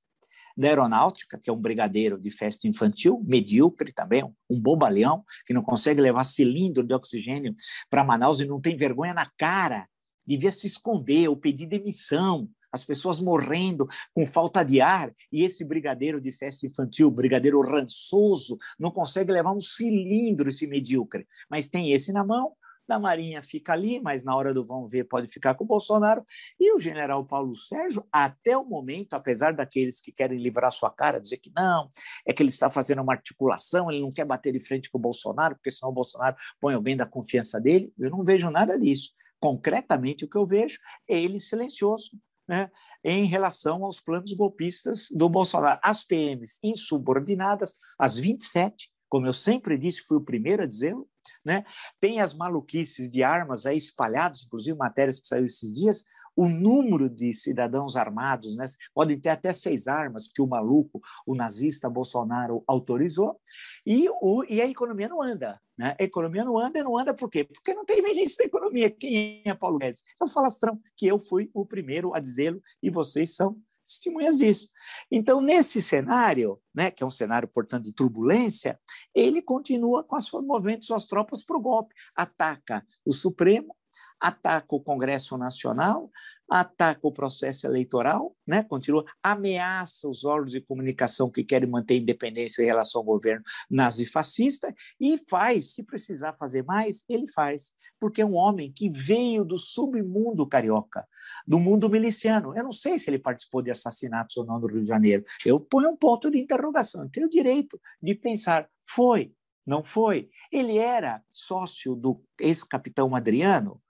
da 0.55 0.67
aeronáutica, 0.67 1.39
que 1.39 1.49
é 1.49 1.53
um 1.53 1.59
brigadeiro 1.59 2.19
de 2.19 2.29
festa 2.29 2.67
infantil, 2.67 3.21
medíocre 3.25 3.91
também, 3.91 4.23
um 4.49 4.59
bobalhão, 4.59 5.23
que 5.45 5.53
não 5.53 5.63
consegue 5.63 5.99
levar 5.99 6.23
cilindro 6.23 6.83
de 6.83 6.93
oxigênio 6.93 7.55
para 7.89 8.03
Manaus 8.03 8.39
e 8.39 8.45
não 8.45 8.61
tem 8.61 8.77
vergonha 8.77 9.13
na 9.13 9.29
cara, 9.37 9.87
devia 10.25 10.51
se 10.51 10.67
esconder 10.67 11.27
ou 11.27 11.35
pedir 11.35 11.65
demissão, 11.65 12.47
as 12.73 12.83
pessoas 12.83 13.21
morrendo 13.21 13.87
com 14.13 14.25
falta 14.25 14.63
de 14.63 14.81
ar, 14.81 15.13
e 15.31 15.43
esse 15.43 15.63
brigadeiro 15.63 16.19
de 16.19 16.31
festa 16.31 16.65
infantil, 16.65 17.11
brigadeiro 17.11 17.61
rançoso, 17.61 18.57
não 18.79 18.89
consegue 18.89 19.31
levar 19.31 19.53
um 19.53 19.61
cilindro, 19.61 20.49
esse 20.49 20.65
medíocre, 20.65 21.27
mas 21.49 21.67
tem 21.67 21.91
esse 21.91 22.11
na 22.11 22.23
mão, 22.23 22.53
da 22.87 22.99
Marinha 22.99 23.41
fica 23.41 23.73
ali, 23.73 23.99
mas 23.99 24.23
na 24.23 24.35
hora 24.35 24.53
do 24.53 24.65
vão 24.65 24.87
ver 24.87 25.05
pode 25.05 25.27
ficar 25.27 25.55
com 25.55 25.63
o 25.63 25.67
Bolsonaro. 25.67 26.25
E 26.59 26.73
o 26.75 26.79
general 26.79 27.25
Paulo 27.25 27.55
Sérgio, 27.55 28.05
até 28.11 28.57
o 28.57 28.65
momento, 28.65 29.13
apesar 29.13 29.53
daqueles 29.53 30.01
que 30.01 30.11
querem 30.11 30.37
livrar 30.37 30.71
sua 30.71 30.89
cara, 30.89 31.19
dizer 31.19 31.37
que 31.37 31.51
não, 31.55 31.89
é 32.25 32.33
que 32.33 32.43
ele 32.43 32.49
está 32.49 32.69
fazendo 32.69 33.01
uma 33.01 33.13
articulação, 33.13 33.89
ele 33.89 34.01
não 34.01 34.11
quer 34.11 34.25
bater 34.25 34.51
de 34.51 34.59
frente 34.59 34.89
com 34.89 34.97
o 34.97 35.01
Bolsonaro, 35.01 35.55
porque 35.55 35.71
senão 35.71 35.91
o 35.91 35.95
Bolsonaro 35.95 36.35
põe 36.59 36.73
alguém 36.73 36.97
da 36.97 37.05
confiança 37.05 37.59
dele, 37.59 37.93
eu 37.97 38.09
não 38.09 38.23
vejo 38.23 38.49
nada 38.49 38.77
disso. 38.77 39.13
Concretamente, 39.39 40.25
o 40.25 40.29
que 40.29 40.37
eu 40.37 40.45
vejo 40.45 40.79
é 41.09 41.19
ele 41.19 41.39
silencioso, 41.39 42.11
né, 42.47 42.69
em 43.03 43.25
relação 43.25 43.83
aos 43.83 43.99
planos 43.99 44.33
golpistas 44.33 45.07
do 45.11 45.29
Bolsonaro. 45.29 45.79
As 45.83 46.03
PMs 46.03 46.59
insubordinadas, 46.63 47.75
as 47.97 48.17
27, 48.17 48.91
como 49.09 49.27
eu 49.27 49.33
sempre 49.33 49.77
disse, 49.77 50.01
fui 50.01 50.17
o 50.17 50.23
primeiro 50.23 50.63
a 50.63 50.65
dizê-lo, 50.65 51.07
né? 51.45 51.63
tem 51.99 52.19
as 52.19 52.33
maluquices 52.33 53.09
de 53.09 53.21
armas 53.21 53.65
aí 53.65 53.77
espalhadas, 53.77 54.43
inclusive 54.43 54.77
matérias 54.77 55.19
que 55.19 55.27
saíram 55.27 55.45
esses 55.45 55.73
dias, 55.73 56.03
o 56.35 56.47
número 56.47 57.09
de 57.09 57.33
cidadãos 57.33 57.95
armados, 57.95 58.55
né? 58.55 58.65
podem 58.93 59.19
ter 59.19 59.29
até 59.29 59.53
seis 59.53 59.87
armas 59.87 60.27
que 60.27 60.41
o 60.41 60.47
maluco, 60.47 61.01
o 61.25 61.35
nazista 61.35 61.89
Bolsonaro 61.89 62.63
autorizou, 62.67 63.39
e, 63.85 64.07
o, 64.21 64.43
e 64.49 64.61
a 64.61 64.67
economia 64.67 65.09
não 65.09 65.21
anda. 65.21 65.59
Né? 65.77 65.95
A 65.99 66.03
economia 66.03 66.43
não 66.43 66.57
anda 66.57 66.79
e 66.79 66.83
não 66.83 66.97
anda 66.97 67.13
por 67.13 67.29
quê? 67.29 67.43
Porque 67.43 67.73
não 67.73 67.85
tem 67.85 68.01
ministro 68.01 68.43
da 68.43 68.47
economia. 68.47 68.89
Quem 68.89 69.41
é 69.45 69.53
Paulo 69.53 69.77
Guedes? 69.77 70.03
É 70.21 70.23
o 70.23 70.27
falastrão, 70.27 70.79
que 70.95 71.07
eu 71.07 71.19
fui 71.19 71.49
o 71.53 71.65
primeiro 71.65 72.13
a 72.13 72.19
dizê-lo 72.19 72.61
e 72.81 72.89
vocês 72.89 73.35
são 73.35 73.57
testemunhas 73.83 74.37
disso. 74.37 74.69
Então, 75.11 75.41
nesse 75.41 75.81
cenário, 75.81 76.59
né, 76.73 76.89
que 76.89 77.03
é 77.03 77.05
um 77.05 77.11
cenário, 77.11 77.47
portanto, 77.47 77.85
de 77.85 77.93
turbulência, 77.93 78.79
ele 79.13 79.41
continua 79.41 80.03
com 80.03 80.15
as, 80.15 80.31
movendo 80.31 80.83
suas 80.83 81.05
tropas 81.05 81.43
para 81.43 81.57
o 81.57 81.61
golpe. 81.61 81.93
Ataca 82.15 82.85
o 83.05 83.11
Supremo, 83.11 83.75
ataca 84.23 84.73
o 84.73 84.79
Congresso 84.79 85.37
Nacional, 85.37 86.09
ataca 86.49 87.05
o 87.05 87.11
processo 87.11 87.67
eleitoral, 87.67 88.33
né? 88.47 88.63
continua, 88.63 89.03
ameaça 89.21 90.07
os 90.07 90.23
órgãos 90.23 90.53
de 90.53 90.61
comunicação 90.61 91.29
que 91.29 91.43
querem 91.43 91.69
manter 91.69 91.97
independência 91.97 92.61
em 92.63 92.65
relação 92.65 93.01
ao 93.01 93.05
governo 93.05 93.43
nazifascista 93.69 94.73
e 94.99 95.17
faz, 95.29 95.73
se 95.73 95.83
precisar 95.83 96.33
fazer 96.33 96.63
mais, 96.63 97.03
ele 97.09 97.29
faz, 97.33 97.73
porque 97.99 98.21
é 98.21 98.25
um 98.25 98.35
homem 98.35 98.71
que 98.71 98.89
veio 98.89 99.43
do 99.43 99.57
submundo 99.57 100.47
carioca, 100.47 101.05
do 101.45 101.59
mundo 101.59 101.89
miliciano. 101.89 102.55
Eu 102.55 102.63
não 102.63 102.71
sei 102.71 102.97
se 102.97 103.09
ele 103.09 103.19
participou 103.19 103.61
de 103.61 103.71
assassinatos 103.71 104.37
ou 104.37 104.45
não 104.45 104.57
no 104.57 104.67
Rio 104.67 104.81
de 104.81 104.87
Janeiro. 104.87 105.25
Eu 105.45 105.59
ponho 105.59 105.89
um 105.89 105.97
ponto 105.97 106.31
de 106.31 106.39
interrogação. 106.39 107.03
Eu 107.03 107.09
tenho 107.09 107.27
o 107.27 107.29
direito 107.29 107.79
de 108.01 108.15
pensar, 108.15 108.69
foi, 108.87 109.33
não 109.65 109.83
foi? 109.83 110.29
Ele 110.51 110.77
era 110.77 111.21
sócio 111.31 111.95
do 111.95 112.21
ex-capitão 112.39 113.15
Adriano? 113.15 113.82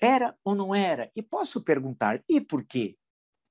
Era 0.00 0.34
ou 0.44 0.54
não 0.54 0.74
era? 0.74 1.10
E 1.14 1.22
posso 1.22 1.62
perguntar, 1.62 2.22
e 2.28 2.40
por 2.40 2.64
quê? 2.64 2.96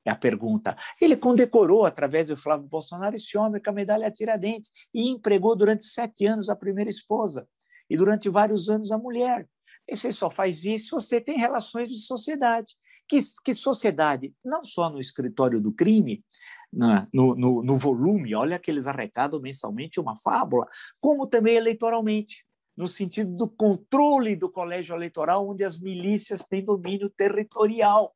É 0.06 0.12
a 0.12 0.15
pergunta. 0.15 0.75
Ele 0.99 1.15
condecorou, 1.15 1.86
através 1.86 2.27
do 2.27 2.36
Flávio 2.36 2.67
Bolsonaro, 2.67 3.15
esse 3.15 3.38
homem 3.38 3.62
com 3.62 3.69
a 3.69 3.73
medalha 3.73 4.12
Tiradentes 4.12 4.69
e 4.93 5.10
empregou 5.10 5.56
durante 5.56 5.86
sete 5.86 6.25
anos 6.25 6.49
a 6.49 6.56
primeira 6.56 6.89
esposa 6.89 7.47
e 7.89 7.95
durante 7.95 8.29
vários 8.29 8.69
anos 8.69 8.91
a 8.91 8.97
mulher. 8.97 9.47
E 9.88 9.95
você 9.95 10.12
só 10.12 10.29
faz 10.29 10.65
isso 10.65 10.86
se 10.86 10.91
você 10.91 11.21
tem 11.21 11.38
relações 11.38 11.89
de 11.89 12.01
sociedade. 12.01 12.75
Que, 13.08 13.19
que 13.43 13.53
sociedade? 13.53 14.34
Não 14.43 14.63
só 14.63 14.89
no 14.89 14.99
escritório 14.99 15.62
do 15.62 15.71
crime, 15.71 16.23
no, 16.71 17.36
no, 17.36 17.63
no 17.63 17.77
volume, 17.77 18.34
olha 18.34 18.60
que 18.60 18.71
eles 18.71 18.88
arrecadam 18.88 19.39
mensalmente 19.39 19.99
uma 19.99 20.15
fábula, 20.17 20.67
como 20.99 21.27
também 21.27 21.56
eleitoralmente 21.56 22.45
no 22.75 22.88
sentido 22.88 23.36
do 23.36 23.47
controle 23.47 24.36
do 24.36 24.49
colégio 24.49 24.95
eleitoral, 24.95 25.47
onde 25.47 25.63
as 25.63 25.79
milícias 25.79 26.43
têm 26.43 26.63
domínio 26.63 27.09
territorial. 27.09 28.15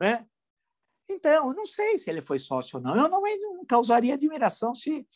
Né? 0.00 0.26
Então, 1.08 1.48
eu 1.48 1.54
não 1.54 1.66
sei 1.66 1.98
se 1.98 2.08
ele 2.08 2.22
foi 2.22 2.38
sócio 2.38 2.78
ou 2.78 2.82
não. 2.82 2.96
Eu 2.96 3.08
não, 3.08 3.20
não 3.20 3.64
causaria 3.66 4.14
admiração 4.14 4.74
se 4.74 5.06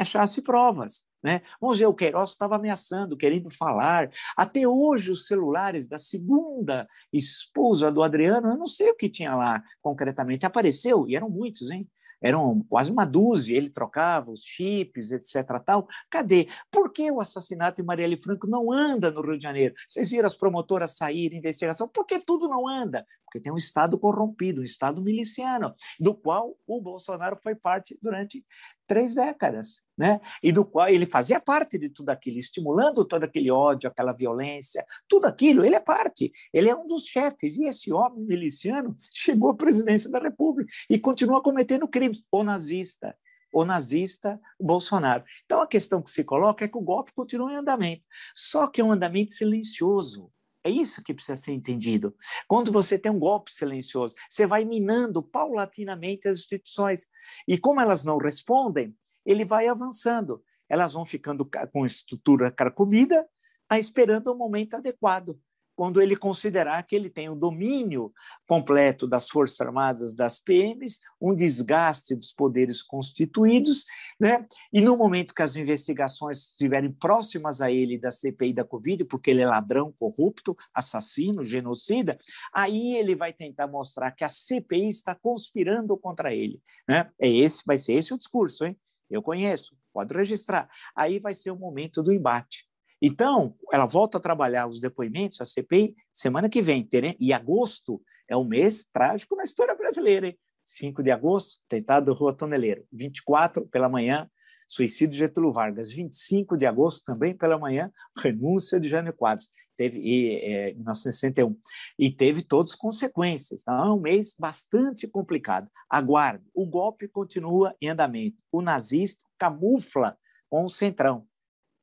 achasse 0.00 0.42
provas. 0.42 1.04
Né? 1.22 1.42
Vamos 1.60 1.78
ver, 1.78 1.86
o 1.86 1.94
Queiroz 1.94 2.30
estava 2.30 2.56
ameaçando, 2.56 3.16
querendo 3.16 3.50
falar. 3.50 4.10
Até 4.36 4.66
hoje, 4.66 5.10
os 5.10 5.26
celulares 5.26 5.88
da 5.88 5.98
segunda 5.98 6.86
esposa 7.12 7.90
do 7.90 8.02
Adriano, 8.02 8.48
eu 8.48 8.56
não 8.56 8.66
sei 8.66 8.90
o 8.90 8.96
que 8.96 9.08
tinha 9.08 9.34
lá 9.34 9.62
concretamente. 9.80 10.46
Apareceu, 10.46 11.06
e 11.08 11.14
eram 11.14 11.30
muitos, 11.30 11.70
hein? 11.70 11.88
Eram 12.26 12.64
quase 12.68 12.90
uma 12.90 13.04
dúzia, 13.04 13.56
ele 13.56 13.70
trocava 13.70 14.30
os 14.30 14.42
chips, 14.42 15.12
etc. 15.12 15.44
Tal. 15.64 15.86
Cadê? 16.10 16.48
Por 16.70 16.92
que 16.92 17.10
o 17.10 17.20
assassinato 17.20 17.80
de 17.80 17.86
Marielle 17.86 18.20
Franco 18.20 18.46
não 18.46 18.72
anda 18.72 19.10
no 19.10 19.22
Rio 19.22 19.38
de 19.38 19.42
Janeiro? 19.42 19.74
Vocês 19.88 20.10
viram 20.10 20.26
as 20.26 20.36
promotoras 20.36 20.96
saírem, 20.96 21.38
investigação? 21.38 21.88
Por 21.88 22.04
que 22.04 22.18
tudo 22.18 22.48
não 22.48 22.66
anda? 22.66 23.06
Porque 23.36 23.42
tem 23.42 23.52
um 23.52 23.56
Estado 23.56 23.98
corrompido, 23.98 24.60
um 24.60 24.64
Estado 24.64 25.02
miliciano, 25.02 25.74
do 26.00 26.14
qual 26.14 26.56
o 26.66 26.80
Bolsonaro 26.80 27.36
foi 27.36 27.54
parte 27.54 27.98
durante 28.00 28.44
três 28.86 29.14
décadas, 29.14 29.82
né? 29.96 30.20
E 30.42 30.50
do 30.50 30.64
qual 30.64 30.88
ele 30.88 31.04
fazia 31.04 31.38
parte 31.38 31.78
de 31.78 31.90
tudo 31.90 32.08
aquilo, 32.10 32.38
estimulando 32.38 33.04
todo 33.04 33.24
aquele 33.24 33.50
ódio, 33.50 33.90
aquela 33.90 34.12
violência, 34.12 34.86
tudo 35.06 35.26
aquilo, 35.26 35.64
ele 35.64 35.74
é 35.74 35.80
parte, 35.80 36.32
ele 36.52 36.70
é 36.70 36.74
um 36.74 36.86
dos 36.86 37.04
chefes, 37.04 37.58
e 37.58 37.64
esse 37.64 37.92
homem 37.92 38.24
miliciano 38.24 38.96
chegou 39.12 39.50
à 39.50 39.54
presidência 39.54 40.10
da 40.10 40.18
República 40.18 40.72
e 40.88 40.98
continua 40.98 41.42
cometendo 41.42 41.86
crimes, 41.86 42.24
o 42.32 42.42
nazista, 42.42 43.14
o 43.52 43.64
nazista 43.64 44.40
Bolsonaro. 44.58 45.24
Então 45.44 45.60
a 45.60 45.66
questão 45.66 46.00
que 46.00 46.10
se 46.10 46.24
coloca 46.24 46.64
é 46.64 46.68
que 46.68 46.78
o 46.78 46.82
golpe 46.82 47.12
continua 47.14 47.52
em 47.52 47.56
andamento, 47.56 48.04
só 48.34 48.66
que 48.66 48.80
é 48.80 48.84
um 48.84 48.92
andamento 48.92 49.32
silencioso, 49.32 50.30
é 50.66 50.70
isso 50.70 51.02
que 51.02 51.14
precisa 51.14 51.36
ser 51.36 51.52
entendido. 51.52 52.14
Quando 52.48 52.72
você 52.72 52.98
tem 52.98 53.10
um 53.10 53.18
golpe 53.18 53.52
silencioso, 53.52 54.14
você 54.28 54.46
vai 54.46 54.64
minando 54.64 55.22
paulatinamente 55.22 56.26
as 56.28 56.38
instituições. 56.38 57.06
E 57.46 57.56
como 57.56 57.80
elas 57.80 58.04
não 58.04 58.18
respondem, 58.18 58.94
ele 59.24 59.44
vai 59.44 59.68
avançando. 59.68 60.42
Elas 60.68 60.92
vão 60.92 61.04
ficando 61.04 61.48
com 61.72 61.86
estrutura 61.86 62.50
carcomida, 62.50 63.28
esperando 63.72 64.32
o 64.32 64.36
momento 64.36 64.74
adequado 64.74 65.38
quando 65.76 66.00
ele 66.00 66.16
considerar 66.16 66.82
que 66.84 66.96
ele 66.96 67.10
tem 67.10 67.28
o 67.28 67.34
domínio 67.34 68.12
completo 68.46 69.06
das 69.06 69.28
Forças 69.28 69.60
Armadas, 69.60 70.14
das 70.14 70.40
PMs, 70.40 70.98
um 71.20 71.34
desgaste 71.34 72.16
dos 72.16 72.32
poderes 72.32 72.82
constituídos, 72.82 73.84
né? 74.18 74.46
e 74.72 74.80
no 74.80 74.96
momento 74.96 75.34
que 75.34 75.42
as 75.42 75.54
investigações 75.54 76.38
estiverem 76.38 76.90
próximas 76.90 77.60
a 77.60 77.70
ele 77.70 77.98
da 77.98 78.10
CPI 78.10 78.54
da 78.54 78.64
Covid, 78.64 79.04
porque 79.04 79.30
ele 79.30 79.42
é 79.42 79.46
ladrão, 79.46 79.92
corrupto, 80.00 80.56
assassino, 80.74 81.44
genocida, 81.44 82.18
aí 82.52 82.96
ele 82.96 83.14
vai 83.14 83.32
tentar 83.32 83.66
mostrar 83.66 84.10
que 84.12 84.24
a 84.24 84.28
CPI 84.30 84.88
está 84.88 85.14
conspirando 85.14 85.96
contra 85.98 86.34
ele. 86.34 86.60
Né? 86.88 87.10
É 87.20 87.28
esse, 87.28 87.62
vai 87.66 87.76
ser 87.76 87.92
esse 87.92 88.14
o 88.14 88.18
discurso, 88.18 88.64
hein? 88.64 88.76
Eu 89.10 89.22
conheço, 89.22 89.76
pode 89.92 90.14
registrar. 90.14 90.68
Aí 90.94 91.18
vai 91.18 91.34
ser 91.34 91.50
o 91.50 91.56
momento 91.56 92.02
do 92.02 92.12
embate. 92.12 92.66
Então, 93.08 93.54
ela 93.72 93.86
volta 93.86 94.18
a 94.18 94.20
trabalhar 94.20 94.66
os 94.66 94.80
depoimentos, 94.80 95.40
a 95.40 95.44
CPI, 95.44 95.94
semana 96.12 96.48
que 96.48 96.60
vem. 96.60 96.88
E 97.20 97.32
agosto 97.32 98.02
é 98.28 98.36
um 98.36 98.42
mês 98.42 98.82
trágico 98.82 99.36
na 99.36 99.44
história 99.44 99.76
brasileira. 99.76 100.26
Hein? 100.26 100.38
5 100.64 101.04
de 101.04 101.12
agosto, 101.12 101.60
tentado 101.68 102.12
Rua 102.12 102.36
Toneleiro. 102.36 102.84
24, 102.92 103.64
pela 103.68 103.88
manhã, 103.88 104.28
suicídio 104.66 105.12
de 105.12 105.18
Getúlio 105.18 105.52
Vargas. 105.52 105.92
25 105.92 106.56
de 106.56 106.66
agosto, 106.66 107.04
também 107.04 107.32
pela 107.32 107.56
manhã, 107.56 107.92
renúncia 108.18 108.80
de 108.80 108.88
Jânio 108.88 109.12
Quadros. 109.12 109.52
Teve, 109.76 110.00
e, 110.00 110.38
é, 110.38 110.70
em 110.70 110.74
1961. 110.74 111.56
E 111.96 112.10
teve 112.10 112.42
todas 112.42 112.72
as 112.72 112.76
consequências. 112.76 113.60
Então, 113.60 113.86
é 113.86 113.92
um 113.92 114.00
mês 114.00 114.34
bastante 114.36 115.06
complicado. 115.06 115.70
Aguarde. 115.88 116.44
O 116.52 116.66
golpe 116.66 117.06
continua 117.06 117.72
em 117.80 117.88
andamento. 117.88 118.36
O 118.50 118.60
nazista 118.60 119.22
camufla 119.38 120.18
com 120.50 120.64
o 120.64 120.68
centrão 120.68 121.24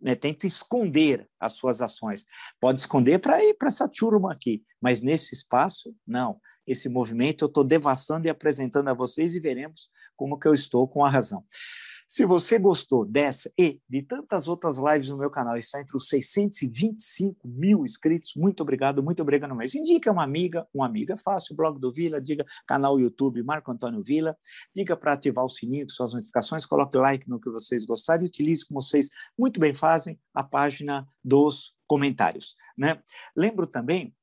né, 0.03 0.15
tenta 0.15 0.45
esconder 0.45 1.27
as 1.39 1.53
suas 1.53 1.81
ações. 1.81 2.25
Pode 2.59 2.81
esconder 2.81 3.19
para 3.19 3.41
ir 3.43 3.53
para 3.53 3.69
essa 3.69 3.87
turma 3.87 4.33
aqui, 4.33 4.61
mas 4.81 5.01
nesse 5.01 5.33
espaço, 5.33 5.95
não. 6.05 6.39
Esse 6.67 6.89
movimento 6.89 7.43
eu 7.43 7.47
estou 7.47 7.63
devastando 7.63 8.27
e 8.27 8.29
apresentando 8.29 8.89
a 8.89 8.93
vocês 8.93 9.35
e 9.35 9.39
veremos 9.39 9.89
como 10.15 10.37
que 10.37 10.47
eu 10.47 10.53
estou 10.53 10.87
com 10.87 11.03
a 11.05 11.09
razão. 11.09 11.43
Se 12.07 12.25
você 12.25 12.59
gostou 12.59 13.05
dessa 13.05 13.51
e 13.57 13.79
de 13.89 14.01
tantas 14.01 14.47
outras 14.47 14.77
lives 14.77 15.09
no 15.09 15.17
meu 15.17 15.29
canal, 15.29 15.57
está 15.57 15.81
entre 15.81 15.95
os 15.95 16.07
625 16.07 17.47
mil 17.47 17.85
inscritos. 17.85 18.33
Muito 18.35 18.61
obrigado, 18.61 19.01
muito 19.01 19.21
obrigado 19.21 19.55
mesmo. 19.55 19.79
Indica 19.79 20.11
uma 20.11 20.23
amiga, 20.23 20.67
uma 20.73 20.85
amiga, 20.85 21.17
fácil, 21.17 21.55
blog 21.55 21.79
do 21.79 21.91
Vila, 21.91 22.21
diga 22.21 22.45
canal 22.67 22.99
YouTube 22.99 23.43
Marco 23.43 23.71
Antônio 23.71 24.03
Vila, 24.03 24.37
diga 24.75 24.95
para 24.95 25.13
ativar 25.13 25.45
o 25.45 25.49
sininho 25.49 25.85
com 25.85 25.93
suas 25.93 26.13
notificações, 26.13 26.65
coloque 26.65 26.97
like 26.97 27.29
no 27.29 27.39
que 27.39 27.49
vocês 27.49 27.85
gostarem 27.85 28.25
e 28.25 28.29
utilize, 28.29 28.65
como 28.65 28.81
vocês 28.81 29.09
muito 29.37 29.59
bem 29.59 29.73
fazem, 29.73 30.19
a 30.33 30.43
página 30.43 31.07
dos 31.23 31.75
comentários. 31.87 32.55
Né? 32.77 33.01
Lembro 33.35 33.67
também 33.67 34.13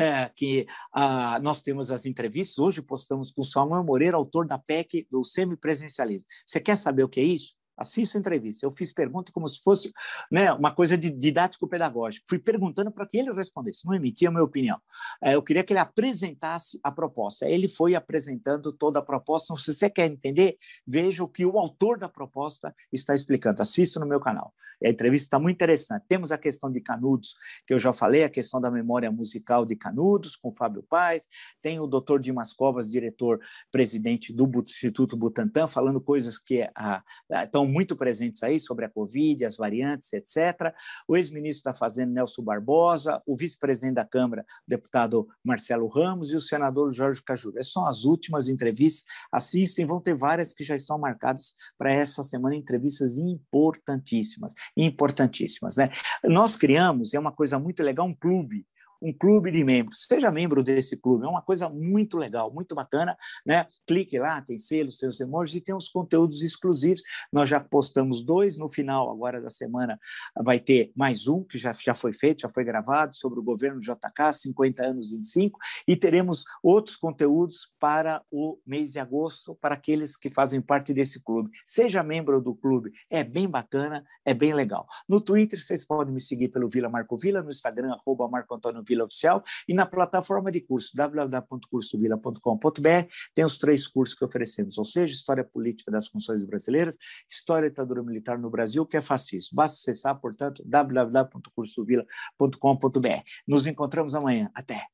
é, 0.00 0.30
que 0.34 0.66
ah, 0.92 1.38
nós 1.40 1.62
temos 1.62 1.90
as 1.90 2.06
entrevistas, 2.06 2.58
hoje 2.58 2.82
postamos 2.82 3.30
com 3.30 3.42
Samuel 3.42 3.84
Moreira, 3.84 4.16
autor 4.16 4.46
da 4.46 4.58
PEC 4.58 5.06
do 5.10 5.24
semipresencialismo. 5.24 6.26
Você 6.46 6.60
quer 6.60 6.76
saber 6.76 7.04
o 7.04 7.08
que 7.08 7.20
é 7.20 7.24
isso? 7.24 7.54
Assista 7.76 8.16
a 8.16 8.20
entrevista. 8.20 8.64
Eu 8.64 8.70
fiz 8.70 8.92
pergunta 8.92 9.32
como 9.32 9.48
se 9.48 9.60
fosse 9.60 9.92
né, 10.30 10.52
uma 10.52 10.72
coisa 10.72 10.96
de 10.96 11.10
didático-pedagógico. 11.10 12.24
Fui 12.28 12.38
perguntando 12.38 12.90
para 12.90 13.06
que 13.06 13.18
ele 13.18 13.32
respondesse, 13.32 13.84
não 13.84 13.94
emitia 13.94 14.28
a 14.28 14.30
minha 14.30 14.44
opinião. 14.44 14.80
É, 15.20 15.34
eu 15.34 15.42
queria 15.42 15.64
que 15.64 15.72
ele 15.72 15.80
apresentasse 15.80 16.78
a 16.84 16.92
proposta. 16.92 17.48
Ele 17.48 17.68
foi 17.68 17.96
apresentando 17.96 18.72
toda 18.72 19.00
a 19.00 19.02
proposta. 19.02 19.56
Se 19.56 19.74
você 19.74 19.90
quer 19.90 20.06
entender, 20.06 20.56
veja 20.86 21.24
o 21.24 21.28
que 21.28 21.44
o 21.44 21.58
autor 21.58 21.98
da 21.98 22.08
proposta 22.08 22.72
está 22.92 23.14
explicando. 23.14 23.60
Assista 23.60 23.98
no 23.98 24.06
meu 24.06 24.20
canal. 24.20 24.54
A 24.84 24.90
entrevista 24.90 25.26
está 25.26 25.38
muito 25.38 25.56
interessante. 25.56 26.04
Temos 26.06 26.30
a 26.30 26.36
questão 26.36 26.70
de 26.70 26.80
Canudos, 26.80 27.36
que 27.66 27.72
eu 27.72 27.78
já 27.78 27.92
falei, 27.92 28.24
a 28.24 28.28
questão 28.28 28.60
da 28.60 28.70
memória 28.70 29.10
musical 29.10 29.64
de 29.64 29.74
Canudos, 29.74 30.36
com 30.36 30.52
Fábio 30.52 30.82
Paz. 30.82 31.26
Tem 31.62 31.80
o 31.80 31.86
doutor 31.86 32.20
Dimas 32.20 32.52
Covas, 32.52 32.90
diretor-presidente 32.90 34.32
do 34.32 34.44
Instituto 34.62 35.16
Butantan, 35.16 35.66
falando 35.68 36.00
coisas 36.00 36.38
que 36.38 36.68
a, 36.74 37.02
a, 37.32 37.44
estão 37.44 37.66
muito 37.66 37.96
presentes 37.96 38.42
aí 38.42 38.60
sobre 38.60 38.84
a 38.84 38.90
Covid, 38.90 39.44
as 39.44 39.56
variantes, 39.56 40.12
etc. 40.12 40.74
O 41.08 41.16
ex-ministro 41.16 41.72
da 41.72 41.78
Fazenda, 41.78 42.12
Nelson 42.12 42.42
Barbosa, 42.42 43.22
o 43.26 43.36
vice-presidente 43.36 43.94
da 43.94 44.04
Câmara, 44.04 44.42
o 44.66 44.70
deputado 44.70 45.26
Marcelo 45.42 45.88
Ramos, 45.88 46.30
e 46.30 46.36
o 46.36 46.40
senador 46.40 46.92
Jorge 46.92 47.22
Cajuru. 47.22 47.58
Essas 47.58 47.72
são 47.72 47.86
as 47.86 48.04
últimas 48.04 48.48
entrevistas. 48.48 49.04
Assistem, 49.32 49.86
vão 49.86 50.00
ter 50.00 50.14
várias 50.14 50.52
que 50.52 50.62
já 50.62 50.74
estão 50.74 50.98
marcadas 50.98 51.54
para 51.78 51.90
essa 51.90 52.22
semana, 52.22 52.54
entrevistas 52.54 53.16
importantíssimas 53.16 54.52
importantíssimas. 54.76 55.76
Né? 55.76 55.90
Nós 56.24 56.56
criamos, 56.56 57.14
é 57.14 57.18
uma 57.18 57.32
coisa 57.32 57.58
muito 57.58 57.82
legal, 57.82 58.06
um 58.06 58.14
clube 58.14 58.66
um 59.04 59.12
clube 59.12 59.50
de 59.50 59.62
membros. 59.62 60.06
Seja 60.06 60.30
membro 60.30 60.62
desse 60.62 60.96
clube, 60.96 61.26
é 61.26 61.28
uma 61.28 61.42
coisa 61.42 61.68
muito 61.68 62.16
legal, 62.16 62.50
muito 62.50 62.74
bacana, 62.74 63.16
né? 63.44 63.66
Clique 63.86 64.18
lá, 64.18 64.40
tem 64.40 64.56
selos, 64.56 64.98
seus 64.98 65.20
emojis 65.20 65.56
e 65.56 65.60
tem 65.60 65.74
os 65.74 65.90
conteúdos 65.90 66.42
exclusivos. 66.42 67.02
Nós 67.30 67.50
já 67.50 67.60
postamos 67.60 68.24
dois, 68.24 68.56
no 68.56 68.70
final 68.70 69.10
agora 69.10 69.42
da 69.42 69.50
semana 69.50 70.00
vai 70.42 70.58
ter 70.58 70.90
mais 70.96 71.28
um 71.28 71.44
que 71.44 71.58
já, 71.58 71.72
já 71.74 71.94
foi 71.94 72.14
feito, 72.14 72.42
já 72.42 72.48
foi 72.48 72.64
gravado 72.64 73.14
sobre 73.14 73.38
o 73.38 73.42
governo 73.42 73.78
JK, 73.78 74.32
50 74.32 74.82
anos 74.82 75.12
em 75.12 75.20
5, 75.20 75.58
e 75.86 75.94
teremos 75.94 76.44
outros 76.62 76.96
conteúdos 76.96 77.70
para 77.78 78.22
o 78.30 78.58
mês 78.66 78.92
de 78.92 78.98
agosto 78.98 79.54
para 79.60 79.74
aqueles 79.74 80.16
que 80.16 80.30
fazem 80.30 80.62
parte 80.62 80.94
desse 80.94 81.22
clube. 81.22 81.50
Seja 81.66 82.02
membro 82.02 82.40
do 82.40 82.54
clube, 82.54 82.90
é 83.10 83.22
bem 83.22 83.46
bacana, 83.46 84.02
é 84.24 84.32
bem 84.32 84.54
legal. 84.54 84.86
No 85.06 85.20
Twitter 85.20 85.62
vocês 85.62 85.84
podem 85.84 86.14
me 86.14 86.20
seguir 86.20 86.48
pelo 86.48 86.70
Vila 86.70 86.88
Marco 86.88 87.18
Vila, 87.18 87.42
no 87.42 87.50
Instagram 87.50 87.92
arroba 87.92 88.26
Marco 88.28 88.54
Antônio 88.54 88.82
Vila 88.82 88.93
Vila 88.94 89.04
Oficial 89.04 89.42
e 89.68 89.74
na 89.74 89.84
plataforma 89.84 90.50
de 90.50 90.60
curso 90.60 90.96
www.cursovila.com.br 90.96 93.08
tem 93.34 93.44
os 93.44 93.58
três 93.58 93.86
cursos 93.88 94.16
que 94.16 94.24
oferecemos, 94.24 94.78
ou 94.78 94.84
seja, 94.84 95.12
História 95.14 95.42
Política 95.44 95.90
das 95.90 96.06
Funções 96.08 96.46
Brasileiras, 96.46 96.96
História 97.28 97.68
da 97.68 97.74
Ditadura 97.74 98.00
Militar 98.02 98.38
no 98.38 98.48
Brasil, 98.48 98.86
que 98.86 98.96
é 98.96 99.02
fascismo. 99.02 99.56
Basta 99.56 99.76
acessar, 99.78 100.18
portanto, 100.20 100.62
www.cursovila.com.br. 100.64 103.22
Nos 103.46 103.66
encontramos 103.66 104.14
amanhã. 104.14 104.50
Até! 104.54 104.86